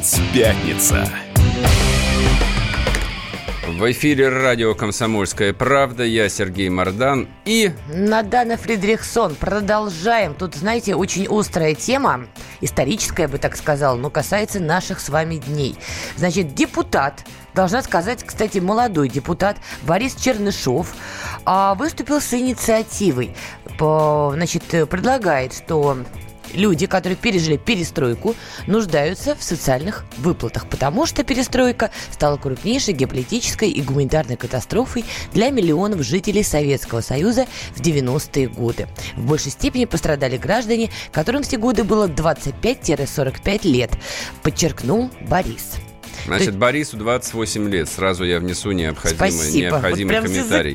[0.00, 1.06] Дождь, пятница.
[3.68, 6.04] В эфире радио «Комсомольская правда».
[6.04, 7.72] Я Сергей Мордан и...
[7.88, 9.34] Надана Фридрихсон.
[9.34, 10.34] Продолжаем.
[10.34, 12.28] Тут, знаете, очень острая тема,
[12.62, 15.76] историческая, я бы так сказал, но касается наших с вами дней.
[16.16, 20.94] Значит, депутат, должна сказать, кстати, молодой депутат Борис Чернышов
[21.44, 23.36] а, выступил с инициативой.
[23.78, 25.98] Значит, предлагает, что
[26.54, 28.34] люди, которые пережили перестройку,
[28.66, 36.02] нуждаются в социальных выплатах, потому что перестройка стала крупнейшей геополитической и гуманитарной катастрофой для миллионов
[36.02, 38.88] жителей Советского Союза в 90-е годы.
[39.16, 43.90] В большей степени пострадали граждане, которым все годы было 25-45 лет,
[44.42, 45.74] подчеркнул Борис.
[46.26, 47.88] Значит, Борису 28 лет.
[47.88, 49.58] Сразу я внесу необходимый, Спасибо.
[49.58, 50.74] необходимый вот комментарий.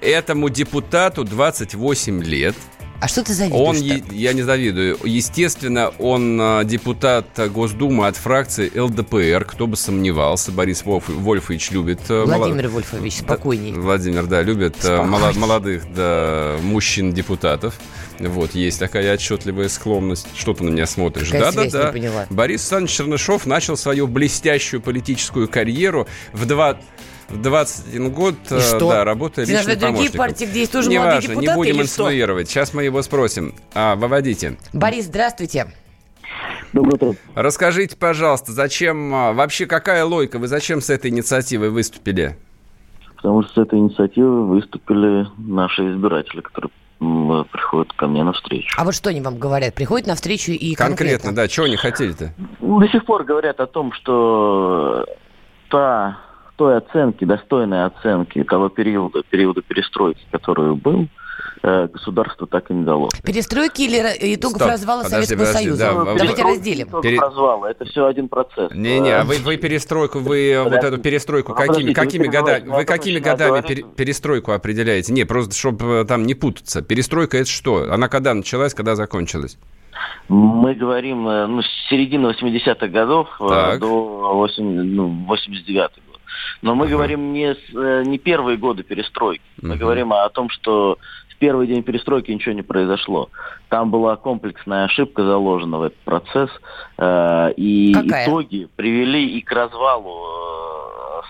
[0.00, 2.54] Этому депутату 28 лет.
[3.00, 4.98] А что ты завидуешь Он, е- я не завидую.
[5.04, 9.46] Естественно, он а, депутат Госдумы от фракции ЛДПР.
[9.46, 10.52] Кто бы сомневался.
[10.52, 12.00] Борис Вольф, Вольфович любит...
[12.10, 13.72] э, Владимир молод- Вольфович, спокойней.
[13.72, 17.80] Да, Владимир, да, любит э, молод- молодых да, мужчин-депутатов.
[18.18, 20.26] Вот, есть такая отчетливая склонность.
[20.36, 21.28] Что ты на меня смотришь?
[21.30, 21.86] Какая да, связь, да, да.
[21.86, 22.26] не поняла.
[22.28, 26.78] Борис Александрович Чернышов начал свою блестящую политическую карьеру в два...
[27.30, 28.90] В 21 год, И э, что?
[28.90, 30.18] да, работая Ты личным назвать другие помощником.
[30.18, 32.02] партии, где есть тоже молодые Неважно, не депутаты будем или что?
[32.02, 32.48] инсинуировать.
[32.48, 33.54] Сейчас мы его спросим.
[33.74, 34.56] А, выводите.
[34.72, 35.72] Борис, здравствуйте.
[36.72, 37.14] Доброе утро.
[37.34, 39.14] Расскажите, пожалуйста, зачем...
[39.14, 40.38] а, Вообще, какая логика?
[40.38, 42.36] Вы зачем с этой инициативой выступили?
[43.16, 46.72] Потому что с этой инициативой выступили наши избиратели, которые
[47.52, 48.74] приходят ко мне навстречу.
[48.78, 49.74] А вот что они вам говорят?
[49.74, 50.96] Приходят на встречу и Конкретно,
[51.30, 51.34] конкретно?
[51.34, 51.48] да.
[51.48, 52.32] Чего они хотели-то?
[52.60, 55.06] До сих пор говорят о том, что
[55.70, 56.18] та,
[56.60, 61.08] той оценки, достойной оценки того периода, периода перестройки, который был,
[61.62, 63.08] э, государство так и не дало.
[63.24, 65.84] Перестройки или итогов Стоп, развала подожди, Советского подожди, Союза?
[65.84, 67.00] да, вы- Давайте разделим.
[67.00, 68.70] Пере- развала, это все один процесс.
[68.74, 73.20] Не-не, а вы, вы перестройку, вы вот эту перестройку какими, какими вы годами, вы какими
[73.20, 75.14] годами пере- перестройку определяете?
[75.14, 76.82] Не, просто чтобы там не путаться.
[76.82, 77.90] Перестройка это что?
[77.90, 79.56] Она когда началась, когда закончилась?
[80.28, 83.80] Мы говорим э, ну, с середины 80-х годов э, Так.
[83.80, 86.09] до 8, ну, 89-й год.
[86.62, 89.42] Но мы говорим не, с, э, не первые годы перестройки.
[89.62, 89.78] Мы Мгм.
[89.78, 90.98] говорим о том, что
[91.28, 93.30] в первый день перестройки ничего не произошло.
[93.68, 96.50] Там была комплексная ошибка заложена в этот процесс.
[96.98, 98.26] э, и Какая?
[98.26, 100.39] итоги привели и к развалу э,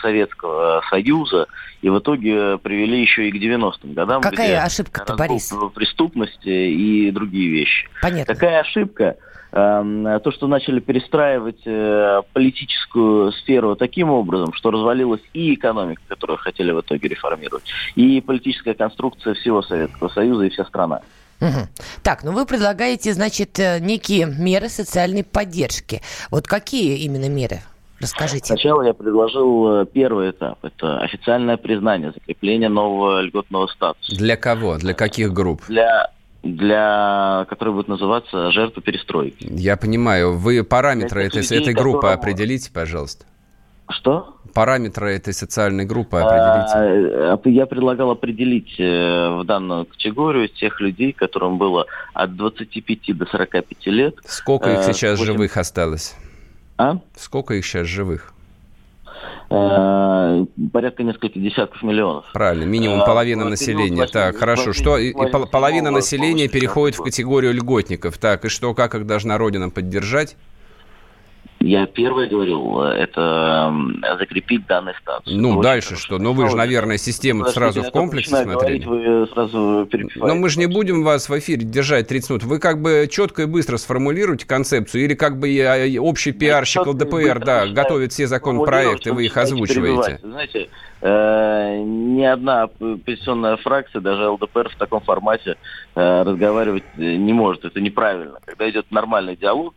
[0.01, 1.47] Советского Союза,
[1.83, 5.53] и в итоге привели еще и к 90-м годам, Какая ошибка-то, Борис?
[5.75, 7.89] преступности и другие вещи.
[8.03, 8.35] Понятно.
[8.35, 9.17] Какая ошибка?
[9.53, 16.39] Эм, То, что начали перестраивать э, политическую сферу таким образом, что развалилась и экономика, которую
[16.39, 17.65] хотели в итоге реформировать,
[17.97, 21.01] и политическая конструкция всего Советского Союза и вся страна.
[21.41, 21.69] Мгм.
[22.03, 26.01] Так, ну вы предлагаете, значит, э, некие меры социальной поддержки.
[26.31, 27.61] Вот какие именно меры?
[28.01, 28.47] Расскажите.
[28.47, 30.65] Сначала я предложил э, первый этап.
[30.65, 34.17] Это официальное признание, закрепление нового льготного статуса.
[34.17, 34.79] Для кого?
[34.79, 35.63] Для каких групп?
[35.69, 36.11] Для,
[36.43, 39.47] для который будет называться жертвы перестройки.
[39.51, 40.37] Я понимаю.
[40.37, 43.27] Вы параметры тех этой, людей, этой группы которым- определите, пожалуйста.
[43.91, 44.37] Что?
[44.55, 46.73] Параметры этой социальной группы определите.
[46.75, 53.13] А, э, Я предлагал определить э, в данную категорию тех людей, которым было от 25
[53.13, 54.15] до 45 лет.
[54.25, 56.15] Сколько их сейчас восемь- живых осталось?
[56.81, 56.99] А?
[57.15, 58.33] Сколько их сейчас живых?
[59.51, 62.25] Э, Порядка нескольких десятков миллионов.
[62.33, 64.07] Правильно, минимум А, половина в населения.
[64.07, 64.73] Так, хорошо.
[64.73, 68.17] Что и, половина населения переходит в 80 категорию льготников.
[68.17, 70.37] Так, и что, как их должна Родина поддержать?
[71.63, 73.71] Я первое говорил, это
[74.19, 75.31] закрепить данный статус.
[75.31, 76.19] Это Ну, очень дальше что?
[76.19, 78.83] Ну, вы же, наверное, систему подождите, сразу в комплексе смотрели.
[78.83, 79.89] говорить, вы сразу.
[80.17, 82.45] Но мы же не будем вас в эфире держать 30 минут.
[82.45, 85.49] Вы как бы четко и быстро сформулируете концепцию, или как бы
[86.01, 90.19] общий пиарщик Чётко и ЛДПР, да, готовит все законопроекты, вы их озвучиваете.
[90.23, 90.71] Знаете,
[91.03, 95.57] э, ни одна оппозиционная фракция, даже ЛДПР в таком формате
[95.95, 97.67] э, разговаривать э, не может.
[97.67, 98.39] Это неправильно.
[98.47, 99.75] Когда идет нормальный диалог,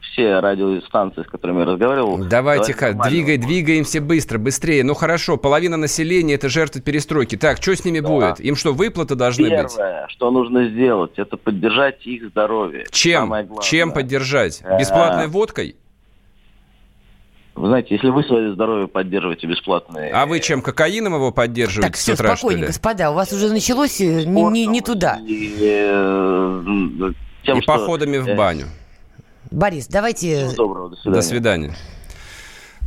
[0.00, 2.18] все радиостанции, с которыми я разговаривал...
[2.18, 3.04] Давайте, нормально.
[3.04, 4.82] двигай, двигаемся быстро, быстрее.
[4.84, 7.36] Ну хорошо, половина населения это жертвы перестройки.
[7.36, 8.08] Так, что с ними Да.
[8.08, 8.40] будет?
[8.40, 9.74] Им что, выплаты должны быть?
[9.76, 12.86] Первое, что нужно сделать, это поддержать их здоровье.
[12.90, 13.32] Чем?
[13.62, 14.60] Чем поддержать?
[14.64, 15.76] Э, Бесплатной водкой?
[17.54, 20.08] Вы знаете, если вы свое здоровье поддерживаете бесплатно...
[20.14, 23.10] А вы чем, кокаином его поддерживаете Так, с все, утра, спокойно, господа.
[23.10, 25.18] У вас уже началось э, не, не- не туда.
[25.26, 26.62] И, э,
[27.44, 28.66] тем, И что- походами в э, баню.
[29.50, 30.46] Борис, давайте...
[30.48, 31.14] Всего доброго, до свидания.
[31.16, 31.74] До свидания.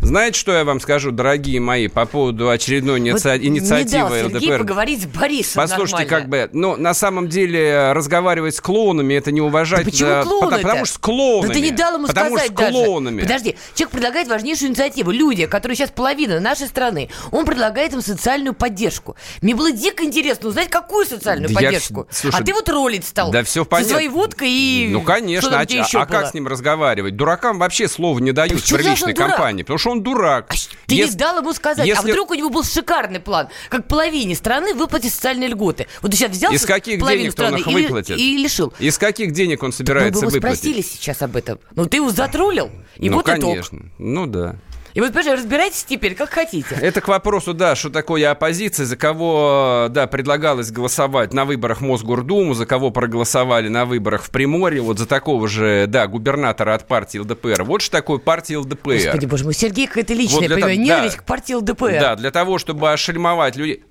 [0.03, 4.59] Знаете, что я вам скажу, дорогие мои, по поводу очередной вот инициативы не дал ЛДПР?
[4.59, 6.19] поговорить с Борисом Послушайте, нормально.
[6.19, 9.79] как бы, ну, на самом деле, разговаривать с клоунами, это не уважать.
[9.79, 11.47] Да почему да, клоуны потому, потому что с клоунами.
[11.47, 13.21] Да ты не дал ему потому сказать что с клоунами.
[13.21, 13.27] Даже.
[13.27, 15.11] Подожди, человек предлагает важнейшую инициативу.
[15.11, 19.15] Люди, которые сейчас половина нашей страны, он предлагает им социальную поддержку.
[19.41, 22.07] Мне было дико интересно узнать, какую социальную да поддержку.
[22.09, 23.31] Я, слушай, а ты вот ролить стал.
[23.31, 23.87] Да все понятно.
[23.87, 24.89] Со своей водкой и...
[24.91, 25.57] Ну, конечно.
[25.57, 27.15] А, а как с ним разговаривать?
[27.15, 30.47] Дуракам вообще слова не дают в приличной компании, потому что он дурак.
[30.49, 30.53] А
[30.87, 31.85] ты если, не дал ему сказать.
[31.85, 32.09] А если...
[32.09, 35.87] А вдруг у него был шикарный план, как половине страны выплатить социальные льготы.
[36.01, 38.17] Вот ты сейчас взял Из каких денег он их выплатит?
[38.17, 38.73] И, и лишил.
[38.79, 41.59] Из каких денег он собирается Мы бы его спросили сейчас об этом.
[41.75, 43.77] Ну, ты его затрулил, и ну, вот конечно.
[43.77, 43.87] итог.
[43.97, 44.55] Ну, да.
[44.93, 46.75] И вот, понимаете, разбирайтесь теперь, как хотите.
[46.79, 52.53] Это к вопросу, да, что такое оппозиция, за кого, да, предлагалось голосовать на выборах Мосгордуму,
[52.53, 57.17] за кого проголосовали на выборах в Приморье, вот за такого же, да, губернатора от партии
[57.17, 57.63] ЛДПР.
[57.63, 58.93] Вот что такое партия ЛДПР.
[59.05, 61.99] Господи, боже мой, Сергей какая-то личная, вот понимаю, того, ненависть да, к партии ЛДПР.
[61.99, 63.83] Да, для того, чтобы ошельмовать людей.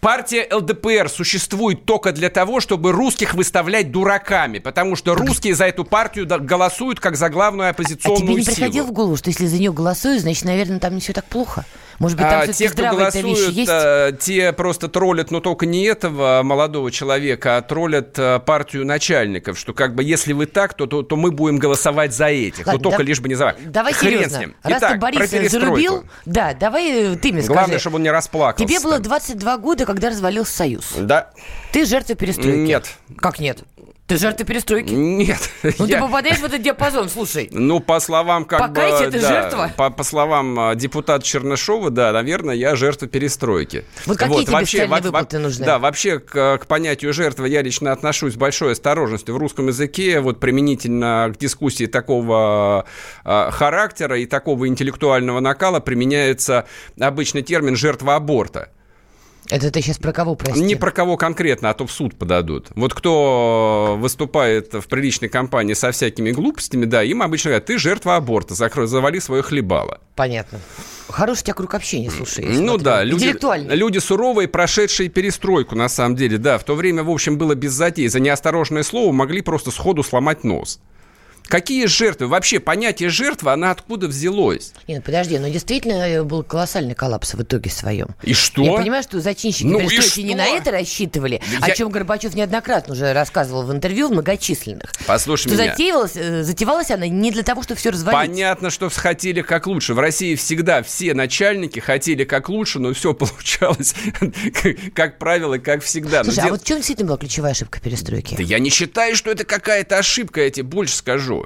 [0.00, 5.84] Партия ЛДПР существует только для того, чтобы русских выставлять дураками, потому что русские за эту
[5.84, 8.32] партию голосуют как за главную оппозиционную силу.
[8.32, 11.00] А тебе не приходило в голову, что если за нее голосуют, значит, наверное, там не
[11.00, 11.64] все так плохо?
[11.98, 13.70] Может быть, там а, те, кто голосуют, есть?
[13.72, 19.58] А, те просто троллят, но только не этого молодого человека, а троллят а, партию начальников,
[19.58, 22.72] что как бы если вы так, то, то, то мы будем голосовать за этих, Ладно,
[22.74, 24.36] но только да, лишь бы не за Давай Хрен серьезно.
[24.36, 24.56] С ним.
[24.62, 27.58] Раз Итак, ты Бориса зарубил, да, давай ты мне скажи.
[27.58, 28.64] Главное, чтобы он не расплакался.
[28.64, 30.92] Тебе было 22 года, когда развалился Союз.
[30.96, 31.30] Да.
[31.72, 32.58] Ты жертва перестройки.
[32.58, 32.86] Нет.
[33.16, 33.64] Как нет?
[34.08, 34.90] Ты жертва перестройки?
[34.90, 35.50] Нет.
[35.78, 35.96] Ну, я...
[35.96, 37.50] ты попадаешь в этот диапазон, слушай.
[37.52, 39.10] Ну, по словам как Пока бы...
[39.10, 39.70] ты да, жертва?
[39.76, 43.84] По, по словам а, депутата Чернышова, да, наверное, я жертва перестройки.
[44.06, 45.66] Вот какие вот, тебе вообще, во, выплаты нужны?
[45.66, 49.34] Да, вообще к, к понятию жертва я лично отношусь с большой осторожностью.
[49.34, 52.86] В русском языке вот применительно к дискуссии такого
[53.26, 56.66] э, характера и такого интеллектуального накала применяется
[56.98, 58.70] обычный термин «жертва аборта».
[59.50, 60.60] Это ты сейчас про кого, прости?
[60.60, 62.68] Не про кого конкретно, а то в суд подадут.
[62.74, 68.16] Вот кто выступает в приличной компании со всякими глупостями, да, им обычно говорят, ты жертва
[68.16, 70.00] аборта, закрой, завали свое хлебало.
[70.16, 70.60] Понятно.
[71.08, 72.44] Хороший у тебя круг общения, слушай.
[72.44, 72.78] Ну смотрю.
[72.78, 73.34] да, люди,
[73.74, 76.58] люди суровые, прошедшие перестройку, на самом деле, да.
[76.58, 78.08] В то время, в общем, было без затей.
[78.08, 80.80] За неосторожное слово могли просто сходу сломать нос.
[81.48, 82.26] Какие жертвы?
[82.26, 84.72] Вообще понятие жертвы, она откуда взялось?
[84.86, 88.08] Нет, подожди, но действительно э, был колоссальный коллапс в итоге своем.
[88.22, 88.62] И что?
[88.62, 91.66] Я понимаю, что зачинщики ну перестройки не на это рассчитывали, Я...
[91.66, 94.92] о чем Горбачев неоднократно уже рассказывал в интервью в многочисленных.
[95.06, 95.70] Послушай что меня.
[95.70, 98.28] Затеялась, э, затевалась она не для того, чтобы все развалить.
[98.28, 99.94] Понятно, что хотели как лучше.
[99.94, 103.94] В России всегда все начальники хотели как лучше, но все получалось,
[104.94, 106.24] как правило, как всегда.
[106.24, 108.34] Слушай, а вот в чем действительно была ключевая ошибка перестройки?
[108.34, 111.37] Да я не считаю, что это какая-то ошибка, я тебе больше скажу.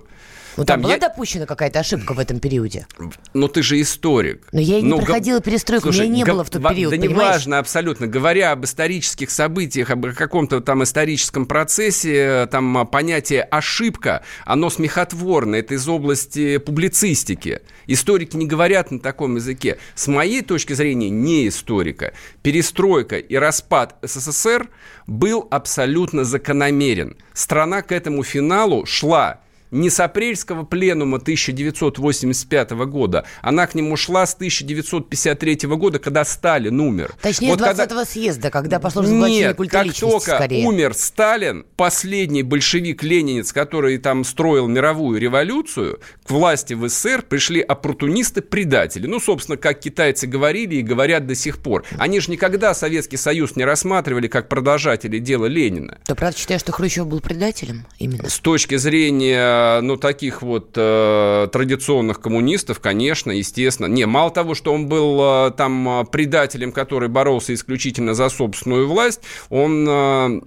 [0.56, 0.98] Ну, там, там была я...
[0.98, 2.86] допущена какая-то ошибка в этом периоде?
[3.32, 4.46] Ну, ты же историк.
[4.52, 5.44] Но я и не ну, проходила г...
[5.44, 6.32] перестройку, Слушай, меня не г...
[6.32, 7.18] было в тот период, Да понимаешь?
[7.18, 8.06] неважно абсолютно.
[8.06, 15.56] Говоря об исторических событиях, об каком-то там историческом процессе, там понятие «ошибка», оно смехотворно.
[15.56, 17.60] Это из области публицистики.
[17.86, 19.78] Историки не говорят на таком языке.
[19.94, 22.12] С моей точки зрения, не историка.
[22.42, 24.68] Перестройка и распад СССР
[25.06, 27.16] был абсолютно закономерен.
[27.32, 29.40] Страна к этому финалу шла
[29.72, 33.24] не с апрельского пленума 1985 года.
[33.40, 37.14] Она к нему шла с 1953 года, когда Сталин умер.
[37.20, 38.04] Точнее, вот 20 когда...
[38.04, 40.66] съезда, когда пошло разоблачение культа как только скорее.
[40.66, 49.06] умер Сталин, последний большевик-ленинец, который там строил мировую революцию, к власти в СССР пришли оппортунисты-предатели.
[49.06, 51.84] Ну, собственно, как китайцы говорили и говорят до сих пор.
[51.98, 55.98] Они же никогда Советский Союз не рассматривали как продолжатели дела Ленина.
[56.04, 58.28] Ты правда считаешь, что Хрущев был предателем именно?
[58.28, 63.86] С точки зрения ну, таких вот э, традиционных коммунистов, конечно, естественно.
[63.86, 69.20] Не, мало того, что он был э, там предателем, который боролся исключительно за собственную власть,
[69.50, 70.40] он, э,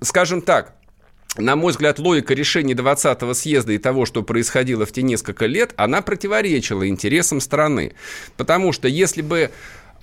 [0.00, 0.74] скажем так,
[1.36, 5.74] на мой взгляд, логика решений 20-го съезда и того, что происходило в те несколько лет,
[5.76, 7.94] она противоречила интересам страны.
[8.36, 9.50] Потому что если бы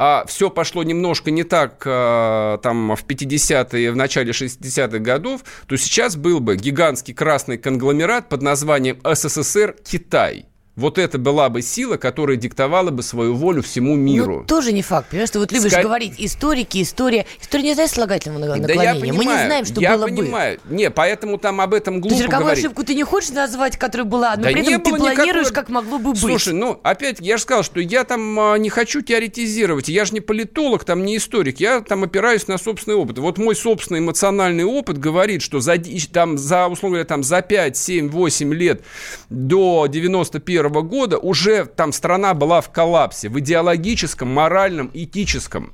[0.04, 5.78] а все пошло немножко не так а, там в 50-е, в начале 60-х годов, то
[5.78, 10.48] сейчас был бы гигантский красный конгломерат под названием СССР Китай.
[10.78, 14.40] Вот это была бы сила, которая диктовала бы свою волю всему ну, миру.
[14.40, 15.10] Ну, тоже не факт.
[15.10, 15.84] Понимаешь, ты вот любишь Ска...
[15.84, 17.26] говорить историки, история.
[17.42, 18.76] История не знает слагательного наклонения.
[18.76, 20.60] Да я понимаю, Мы не знаем, что я было понимаю.
[20.64, 20.76] бы.
[20.76, 24.08] Не, поэтому там об этом глупо То есть роковую ошибку ты не хочешь назвать, которая
[24.08, 25.52] была, но да при этом ты планируешь, никакой...
[25.52, 26.22] как могло бы быть.
[26.22, 29.90] Слушай, ну, опять, я же сказал, что я там а, не хочу теоретизировать.
[29.90, 31.60] Я же не политолог, там не историк.
[31.60, 33.18] Я там опираюсь на собственный опыт.
[33.18, 35.78] Вот мой собственный эмоциональный опыт говорит, что за,
[36.14, 38.84] там, за условно говоря, там, за 5, 7, 8 лет
[39.30, 45.74] до 91 91 года уже там страна была в коллапсе, в идеологическом, моральном, этическом.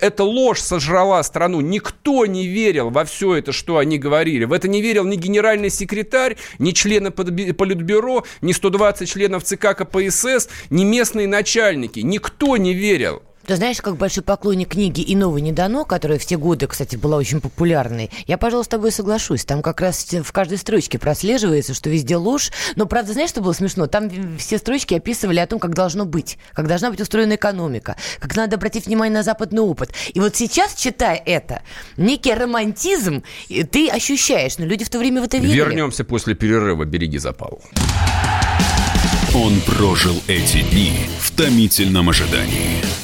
[0.00, 1.60] Эта ложь сожрала страну.
[1.60, 4.44] Никто не верил во все это, что они говорили.
[4.44, 10.48] В это не верил ни генеральный секретарь, ни члены Политбюро, ни 120 членов ЦК КПСС,
[10.70, 12.00] ни местные начальники.
[12.00, 13.22] Никто не верил.
[13.46, 16.96] Ты знаешь, как большой поклонник книги «И нового не дано», которая в те годы, кстати,
[16.96, 19.44] была очень популярной, я, пожалуй, с тобой соглашусь.
[19.44, 22.50] Там как раз в каждой строчке прослеживается, что везде ложь.
[22.76, 23.86] Но, правда, знаешь, что было смешно?
[23.86, 28.34] Там все строчки описывали о том, как должно быть, как должна быть устроена экономика, как
[28.34, 29.90] надо обратить внимание на западный опыт.
[30.14, 31.60] И вот сейчас, читая это,
[31.98, 33.24] некий романтизм
[33.70, 35.54] ты ощущаешь, но люди в то время в это верили.
[35.54, 36.84] Вернемся после перерыва.
[36.86, 37.60] Береги запал.
[39.34, 43.03] Он прожил эти дни в томительном ожидании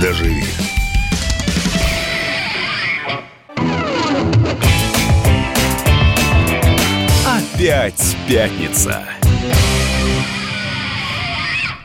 [0.00, 0.44] доживи.
[7.26, 9.02] Опять пятница.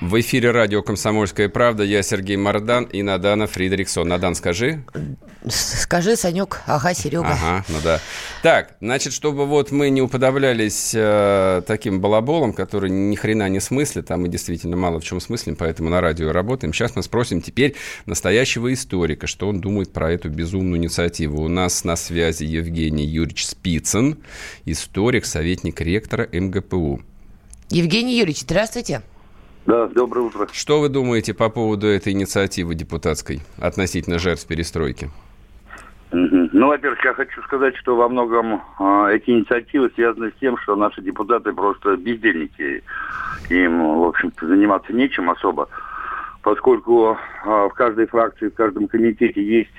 [0.01, 1.83] В эфире радио «Комсомольская правда».
[1.83, 4.07] Я Сергей Мардан и Надана Фридриксон.
[4.09, 4.83] Надан, скажи.
[5.47, 6.61] Скажи, Санек.
[6.65, 7.29] Ага, Серега.
[7.29, 7.99] Ага, ну да.
[8.41, 14.09] Так, значит, чтобы вот мы не уподоблялись э, таким балаболам, которые ни хрена не смыслят,
[14.09, 16.73] а мы действительно мало в чем смыслим, поэтому на радио работаем.
[16.73, 17.75] Сейчас мы спросим теперь
[18.07, 21.43] настоящего историка, что он думает про эту безумную инициативу.
[21.43, 24.17] У нас на связи Евгений Юрьевич Спицын,
[24.65, 26.99] историк, советник ректора МГПУ.
[27.69, 29.03] Евгений Юрьевич, здравствуйте.
[29.67, 30.47] Да, доброе утро.
[30.51, 35.11] Что вы думаете по поводу этой инициативы депутатской относительно жертв перестройки?
[36.61, 40.75] Ну, во-первых, я хочу сказать, что во многом э, эти инициативы связаны с тем, что
[40.75, 42.83] наши депутаты просто бездельники.
[43.49, 45.67] Им, в общем-то, заниматься нечем особо,
[46.43, 49.73] поскольку э, в каждой фракции, в каждом комитете есть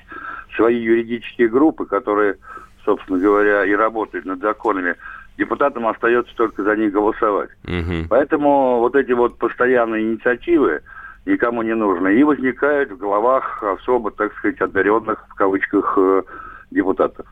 [0.57, 2.39] свои юридические группы, которые,
[2.85, 4.97] собственно говоря, и работают над законами
[5.39, 7.51] депутатам остается только за них голосовать.
[7.63, 8.09] Угу.
[8.11, 10.83] Поэтому вот эти вот постоянные инициативы
[11.27, 12.17] никому не нужны.
[12.17, 16.23] И возникают в головах особо, так сказать, одаренных, в кавычках, э,
[16.73, 17.27] депутатов.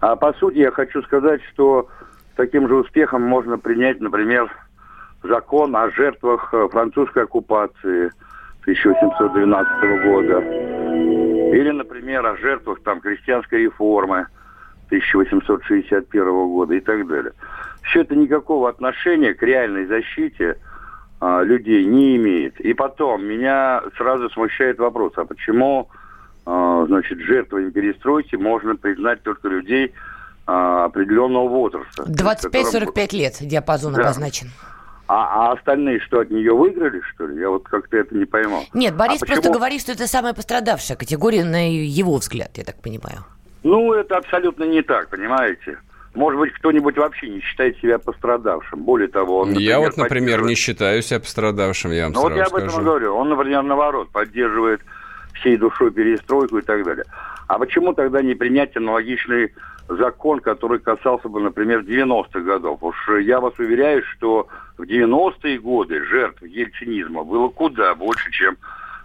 [0.00, 1.88] А по сути я хочу сказать, что
[2.36, 4.50] таким же успехом можно принять, например,
[5.22, 8.12] закон о жертвах э, французской оккупации
[8.62, 10.38] 1812 года.
[11.52, 14.26] Или, например, о жертвах там крестьянской реформы
[14.86, 17.32] 1861 года и так далее.
[17.82, 20.58] Все это никакого отношения к реальной защите
[21.20, 22.60] а, людей не имеет.
[22.60, 25.88] И потом, меня сразу смущает вопрос, а почему
[26.86, 29.92] значит, жертвами перестройки можно признать только людей
[30.46, 32.04] а, определенного возраста.
[32.04, 33.08] 25-45 которым...
[33.12, 34.02] лет диапазон да.
[34.02, 34.50] обозначен.
[35.08, 37.40] А, а остальные что, от нее выиграли, что ли?
[37.40, 38.62] Я вот как-то это не пойму.
[38.74, 39.54] Нет, Борис а просто почему...
[39.54, 43.24] говорит, что это самая пострадавшая категория, на его взгляд, я так понимаю.
[43.62, 45.78] Ну, это абсолютно не так, понимаете?
[46.14, 48.82] Может быть, кто-нибудь вообще не считает себя пострадавшим.
[48.82, 50.48] Более того, он, например, Я вот, например, поддерживает...
[50.48, 52.84] не считаю себя пострадавшим, я вам ну, вот я об этом скажу.
[52.84, 53.14] говорю.
[53.14, 54.80] Он, например, наоборот, поддерживает
[55.40, 57.04] всей душой перестройку и так далее.
[57.46, 59.54] А почему тогда не принять аналогичный
[59.88, 62.82] закон, который касался бы, например, 90-х годов?
[62.82, 68.56] Уж я вас уверяю, что в 90-е годы жертв ельцинизма было куда больше, чем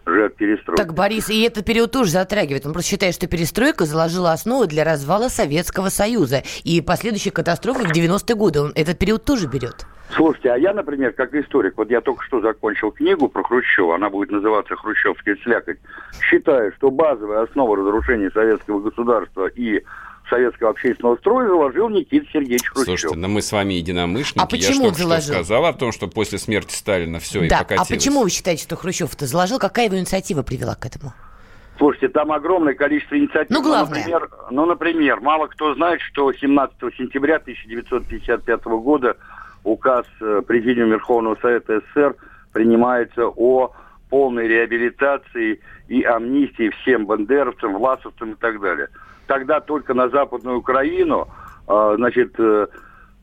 [0.05, 0.81] жертв перестройки.
[0.81, 2.65] Так, Борис, и этот период тоже затрагивает.
[2.65, 7.91] Он просто считает, что перестройка заложила основу для развала Советского Союза и последующей катастрофы в
[7.91, 8.61] 90-е годы.
[8.61, 9.85] Он этот период тоже берет.
[10.15, 14.09] Слушайте, а я, например, как историк, вот я только что закончил книгу про Хрущева, она
[14.11, 15.79] будет называться «Хрущевский слякоть»,
[16.21, 19.83] считаю, что базовая основа разрушения советского государства и
[20.29, 22.85] советского общественного строя заложил Никита Сергеевич Хрущев.
[22.85, 24.43] Слушайте, но мы с вами единомышленники.
[24.43, 25.33] А почему Я заложил?
[25.33, 27.45] сказал о том, что после смерти Сталина все да.
[27.45, 27.89] и покатилось.
[27.89, 29.59] А почему вы считаете, что Хрущев это заложил?
[29.59, 31.13] Какая его инициатива привела к этому?
[31.77, 33.49] Слушайте, там огромное количество инициатив.
[33.49, 34.03] Ну, главное.
[34.05, 39.17] Ну, например, ну, например, мало кто знает, что 17 сентября 1955 года
[39.63, 42.15] указ э, Президиума Верховного Совета СССР
[42.51, 43.73] принимается о
[44.09, 48.89] полной реабилитации и амнистии всем бандеровцам, власовцам и так далее
[49.27, 51.27] тогда только на Западную Украину,
[51.67, 52.67] а, значит, э,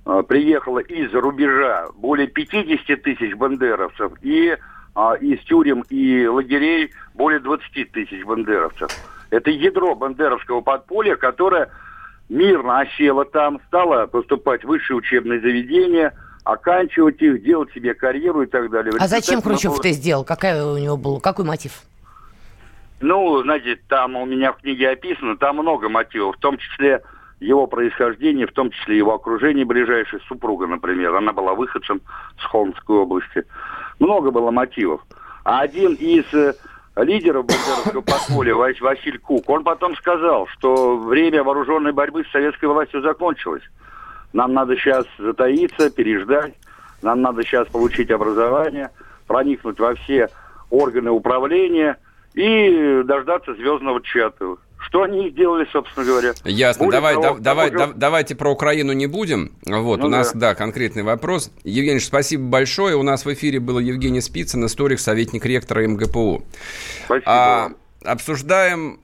[0.04, 4.56] а, приехало из-за рубежа более 50 тысяч бандеровцев и
[4.94, 8.90] а, из тюрем и лагерей более 20 тысяч бандеровцев.
[9.30, 11.70] Это ядро бандеровского подполья, которое
[12.28, 16.14] мирно осело там, стало поступать в высшие учебные заведения,
[16.44, 18.92] оканчивать их, делать себе карьеру и так далее.
[18.98, 20.24] А зачем Хрущев это сделал?
[20.24, 21.82] Какая у него был, какой мотив?
[23.00, 27.02] Ну, знаете, там у меня в книге описано, там много мотивов, в том числе
[27.40, 31.14] его происхождение, в том числе его окружение ближайшее, супруга, например.
[31.14, 32.02] Она была выходцем
[32.38, 33.44] с Холмской области.
[33.98, 35.00] Много было мотивов.
[35.44, 36.52] А один из э,
[36.96, 43.00] лидеров бандеровского подполья, Василий Кук, он потом сказал, что время вооруженной борьбы с советской властью
[43.00, 43.62] закончилось.
[44.34, 46.54] Нам надо сейчас затаиться, переждать,
[47.00, 48.90] нам надо сейчас получить образование,
[49.26, 50.28] проникнуть во все
[50.68, 51.96] органы управления
[52.34, 54.56] и дождаться звездного чата.
[54.78, 56.32] Что они сделали, собственно говоря?
[56.44, 56.86] Ясно.
[56.86, 59.52] Более давай, того, да, давай, давайте про Украину не будем.
[59.66, 60.38] Вот, ну, у нас, да.
[60.40, 61.52] да, конкретный вопрос.
[61.64, 62.96] Евгений, спасибо большое.
[62.96, 66.42] У нас в эфире был Евгений Спицын, историк, советник ректора МГПУ.
[67.04, 67.30] Спасибо.
[67.30, 67.72] А,
[68.04, 69.00] обсуждаем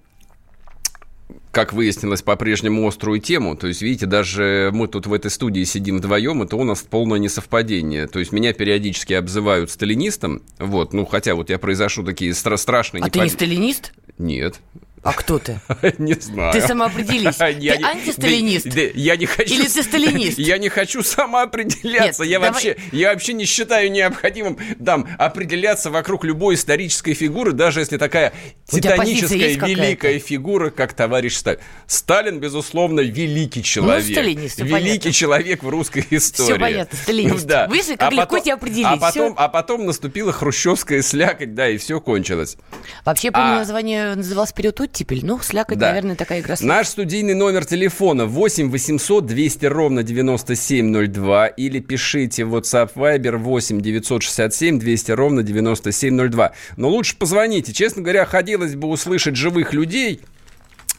[1.57, 3.57] как выяснилось, по-прежнему острую тему.
[3.57, 7.19] То есть, видите, даже мы тут в этой студии сидим вдвоем, это у нас полное
[7.19, 8.07] несовпадение.
[8.09, 13.01] То есть, меня периодически обзывают сталинистом, вот, ну, хотя вот я произошу такие стра- страшные...
[13.03, 13.21] А непон...
[13.21, 13.95] ты не сталинист?
[14.19, 14.61] Нет.
[15.07, 15.61] А кто ты?
[15.99, 16.53] Не знаю.
[16.53, 17.37] Ты самоопределись.
[17.37, 18.67] Ты антисталинист?
[18.95, 19.55] Я не хочу...
[19.55, 20.39] Или ты сталинист?
[20.39, 22.25] Я не хочу самоопределяться.
[22.25, 27.99] Я вообще, я вообще не считаю необходимым там определяться вокруг любой исторической фигуры, даже если
[27.99, 28.33] такая
[28.69, 31.61] титаническая великая фигура, как товарищ Сталин.
[31.87, 34.07] Сталин, безусловно, великий ну, человек.
[34.09, 36.51] Ну, сталинист, Великий человек в русской истории.
[36.51, 37.47] Все понятно, сталинист.
[37.47, 37.69] Да.
[37.69, 38.87] Как а легко тебя определить.
[38.87, 42.57] А потом, а потом наступила хрущевская слякоть, да, и все кончилось.
[43.05, 43.59] Вообще, помню, а...
[43.59, 45.25] название называлось «Период оттепель.
[45.25, 45.88] Ну, слякоть, да.
[45.88, 46.57] наверное, такая игра.
[46.61, 53.81] Наш студийный номер телефона 8 800 200 ровно 9702 или пишите в WhatsApp Viber 8
[53.81, 56.53] 967 200 ровно 9702.
[56.76, 57.73] Но лучше позвоните.
[57.73, 60.21] Честно говоря, хотелось бы услышать живых людей,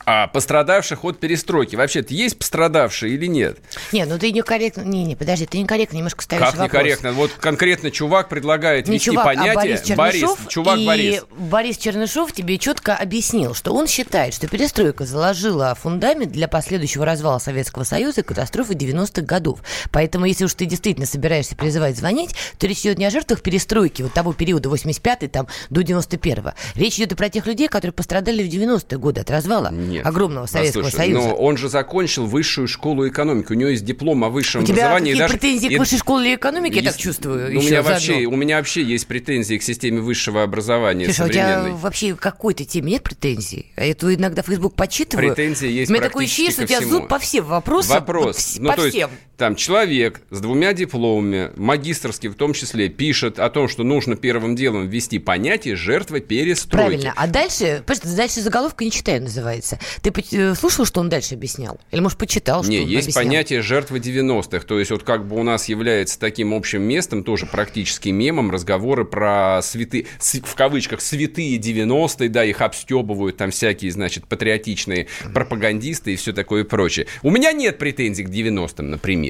[0.10, 1.76] а пострадавших от перестройки.
[1.76, 3.58] Вообще-то есть пострадавшие или нет?
[3.92, 4.84] Нет, ну ты некорректно...
[4.84, 6.72] Не, не, подожди, ты некорректно немножко ставишь Как вопрос.
[6.72, 7.12] некорректно?
[7.12, 9.52] Вот конкретно чувак предлагает не вести чувак, понятие...
[9.52, 11.26] А Борис Чернышов, Борис, чувак и Борис.
[11.38, 17.40] Борис Чернышов тебе четко объяснил, что он считает, что перестройка заложила фундамент для последующего развала
[17.40, 19.60] Советского Союза и катастрофы 90-х годов.
[19.92, 24.04] Поэтому, если уж ты действительно собираешься призывать звонить, то речь идет не о жертвах перестройки
[24.04, 26.54] вот того периода 85 там, до 91-го.
[26.76, 29.97] Речь идет и про тех людей, которые пострадали в 90-е годы от развала Нет.
[30.04, 31.28] Огромного Советского Советского Слушай, Союза.
[31.28, 33.52] Но он же закончил высшую школу экономики.
[33.52, 35.14] У него есть диплом о высшем у тебя образовании.
[35.14, 35.76] У тебя претензии и...
[35.76, 36.86] к высшей школе экономики, есть...
[36.86, 37.54] я так чувствую?
[37.54, 41.26] Ну, у, меня вообще, у меня вообще есть претензии к системе высшего образования Слушай, а
[41.26, 43.72] у тебя вообще к какой-то теме нет претензий?
[43.78, 45.34] Я эту иногда Facebook почитываю.
[45.34, 47.96] Претензии есть У меня такое ощущение, что у тебя зуб по всем вопросам.
[47.96, 48.56] Вопрос.
[48.56, 49.10] Вот, ну, по то всем.
[49.10, 54.16] Есть, там человек с двумя дипломами, магистрский в том числе, пишет о том, что нужно
[54.16, 56.88] первым делом ввести понятие жертва перестройки.
[56.88, 57.14] Правильно.
[57.16, 59.80] А дальше, дальше заголовка не читаю называется.
[60.02, 61.80] Ты э, слушал, что он дальше объяснял?
[61.92, 63.24] Или, может, почитал, что Не, он есть объяснял?
[63.24, 64.66] понятие жертвы 90-х.
[64.66, 69.06] То есть, вот как бы у нас является таким общим местом, тоже практически мемом, разговоры
[69.06, 76.16] про святые, в кавычках, святые 90-е, да, их обстебывают там всякие, значит, патриотичные пропагандисты и
[76.16, 77.06] все такое прочее.
[77.22, 79.27] У меня нет претензий к 90-м, например.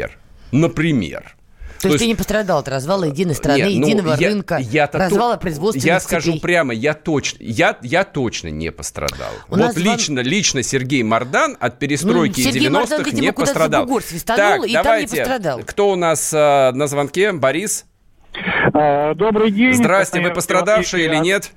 [0.51, 1.38] Например.
[1.77, 4.57] То, То есть, ты не пострадал от развала единой страны, нет, ну, единого я, рынка,
[4.57, 6.41] я развала то, производственных Я скажу цепей.
[6.41, 9.31] прямо, я точно, я, я точно не пострадал.
[9.47, 10.25] У вот лично, вам...
[10.25, 13.86] лично Сергей Мардан от перестройки ну, 90-х Мардан, видимо, не пострадал.
[13.86, 15.60] Бугор так, и давайте, там не пострадал.
[15.65, 17.31] Кто у нас э, на звонке?
[17.31, 17.86] Борис?
[18.73, 19.73] А, добрый день.
[19.75, 21.51] Здрасте, вы пострадавший или нет?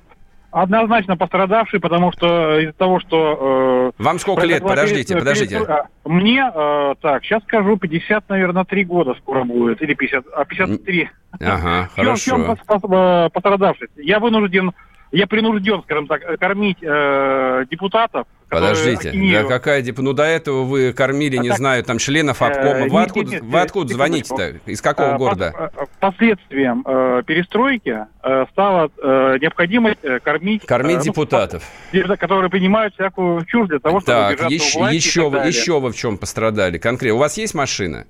[0.51, 3.93] Однозначно пострадавший, потому что из-за того, что...
[3.97, 4.61] Э, Вам сколько лет?
[4.61, 5.57] Подождите, подождите.
[5.59, 10.43] А, мне, э, так, сейчас скажу, 50, наверное, 3 года скоро будет, или 50, а
[10.43, 11.09] 53.
[11.39, 12.15] Ага, хорошо.
[12.15, 13.87] В чем э, пострадавший?
[13.95, 14.71] Я вынужден
[15.11, 18.27] я принужден, скажем так, кормить э, депутатов.
[18.49, 20.05] Подождите, да какая депутат?
[20.05, 22.85] Ну, до этого вы кормили, а не так, знаю, там, членов обкома.
[22.85, 24.59] Э, вы, откуда, вы откуда звоните-то?
[24.65, 25.71] Из какого э, города?
[26.01, 30.65] Пос, последствием э, перестройки э, стала э, необходимость э, кормить...
[30.65, 31.63] Кормить э, депутатов.
[31.93, 35.91] Ну, которые принимают всякую чушь для того, чтобы так, еще, власти еще, вы, еще вы
[35.91, 37.15] в чем пострадали конкретно?
[37.15, 38.05] У вас есть машина?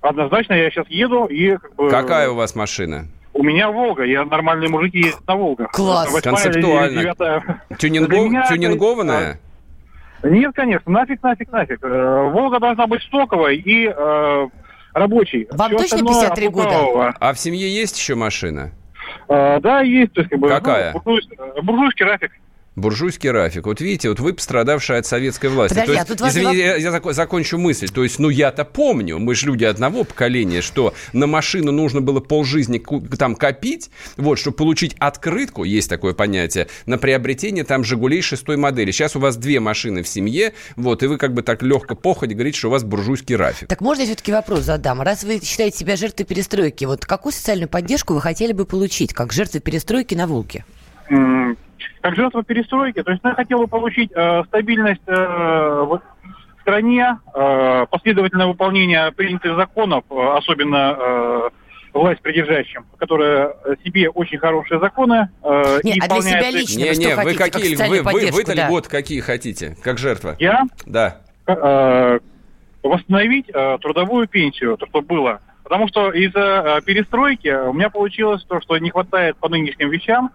[0.00, 1.56] Однозначно, я сейчас еду и...
[1.56, 3.06] Как бы, Какая у вас машина?
[3.34, 5.72] У меня Волга, я нормальные мужики ездят на Волгах.
[5.72, 7.14] Класс, концептуально.
[7.78, 8.24] Тюнингов...
[8.26, 8.46] Меня...
[8.46, 9.40] Тюнингованная?
[10.22, 11.78] Нет, конечно, нафиг, нафиг, нафиг.
[11.82, 14.48] Э, Волга должна быть стоковой и э,
[14.94, 15.46] рабочей.
[15.50, 17.14] Вам Все точно 53 года?
[17.18, 18.72] А в семье есть еще машина?
[19.28, 20.12] А, да, есть.
[20.12, 20.92] То есть, как бы, Какая?
[20.92, 22.32] Ну, буржуйский, буржуйский рафик.
[22.74, 23.66] Буржуйский Рафик.
[23.66, 25.74] Вот видите, вот вы пострадавшие от советской власти.
[25.74, 26.82] Подожди, а есть, тут важный извините, вопрос.
[26.82, 27.88] я, я зако- закончу мысль.
[27.88, 32.20] То есть, ну я-то помню, мы же люди одного поколения, что на машину нужно было
[32.20, 38.22] полжизни ку- там копить, вот, чтобы получить открытку, есть такое понятие, на приобретение там «Жигулей»
[38.22, 38.90] шестой модели.
[38.90, 42.34] Сейчас у вас две машины в семье, вот, и вы как бы так легко походе
[42.34, 43.68] говорите, что у вас буржуйский Рафик.
[43.68, 45.02] Так можно я все-таки вопрос задам?
[45.02, 49.32] Раз вы считаете себя жертвой перестройки, вот какую социальную поддержку вы хотели бы получить, как
[49.34, 50.64] жертвы перестройки на Волке?
[52.00, 56.00] Как жертва перестройки, то есть я хотел бы получить э, стабильность э, в
[56.62, 61.50] стране, э, последовательное выполнение принятых законов, э, особенно э,
[61.92, 66.94] власть придержащим, которая себе очень хорошие законы э, Не, и а для себя лично вы
[66.94, 68.66] что Не-не, вы хотите, как какие, вы, вы, вы-то да.
[68.66, 70.36] льготы какие хотите, как жертва?
[70.38, 71.18] Я Да.
[71.46, 72.18] э,
[72.82, 75.40] восстановить э, трудовую пенсию, то, что было.
[75.62, 80.30] Потому что из-за э, перестройки у меня получилось то, что не хватает по нынешним вещам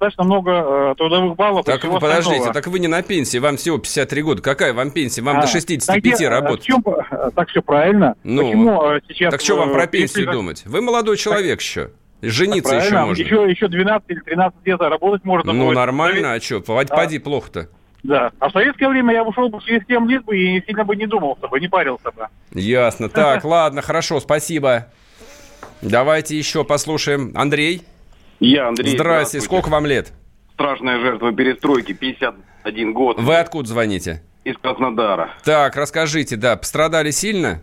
[0.00, 1.66] достаточно много э, трудовых баллов.
[1.66, 2.54] Так вы подождите, остального.
[2.54, 4.42] так вы не на пенсии, вам всего 53 года.
[4.42, 5.20] Какая вам пенсия?
[5.22, 6.64] Вам А, до 65 так э, работать.
[6.64, 8.14] чем, э, так все правильно.
[8.24, 9.30] Ну, Почему э, сейчас...
[9.30, 10.62] Так что вам про пенсию перестройка- думать?
[10.66, 11.90] Вы молодой человек еще.
[12.22, 13.22] Жениться еще Правильно, можно.
[13.22, 15.52] Еще, еще 12 или 13 лет работать можно.
[15.52, 15.76] Ну, будет.
[15.76, 16.60] нормально, а что?
[16.60, 17.68] Поди плохо-то.
[18.02, 18.30] Да.
[18.38, 21.06] А в советское время я ушел бы через 7 лет бы и сильно бы не
[21.06, 22.26] думал бы, не парился бы.
[22.52, 23.08] Ясно.
[23.10, 24.86] Так, ладно, хорошо, спасибо.
[25.82, 27.32] Давайте еще послушаем.
[27.34, 27.82] Андрей,
[28.40, 28.94] Я, Андрей.
[28.96, 30.12] здрасте, сколько вам лет?
[30.54, 33.18] Страшная жертва перестройки, 51 год.
[33.20, 34.22] Вы откуда звоните?
[34.44, 35.30] Из Краснодара.
[35.44, 37.60] Так, расскажите, да, пострадали сильно?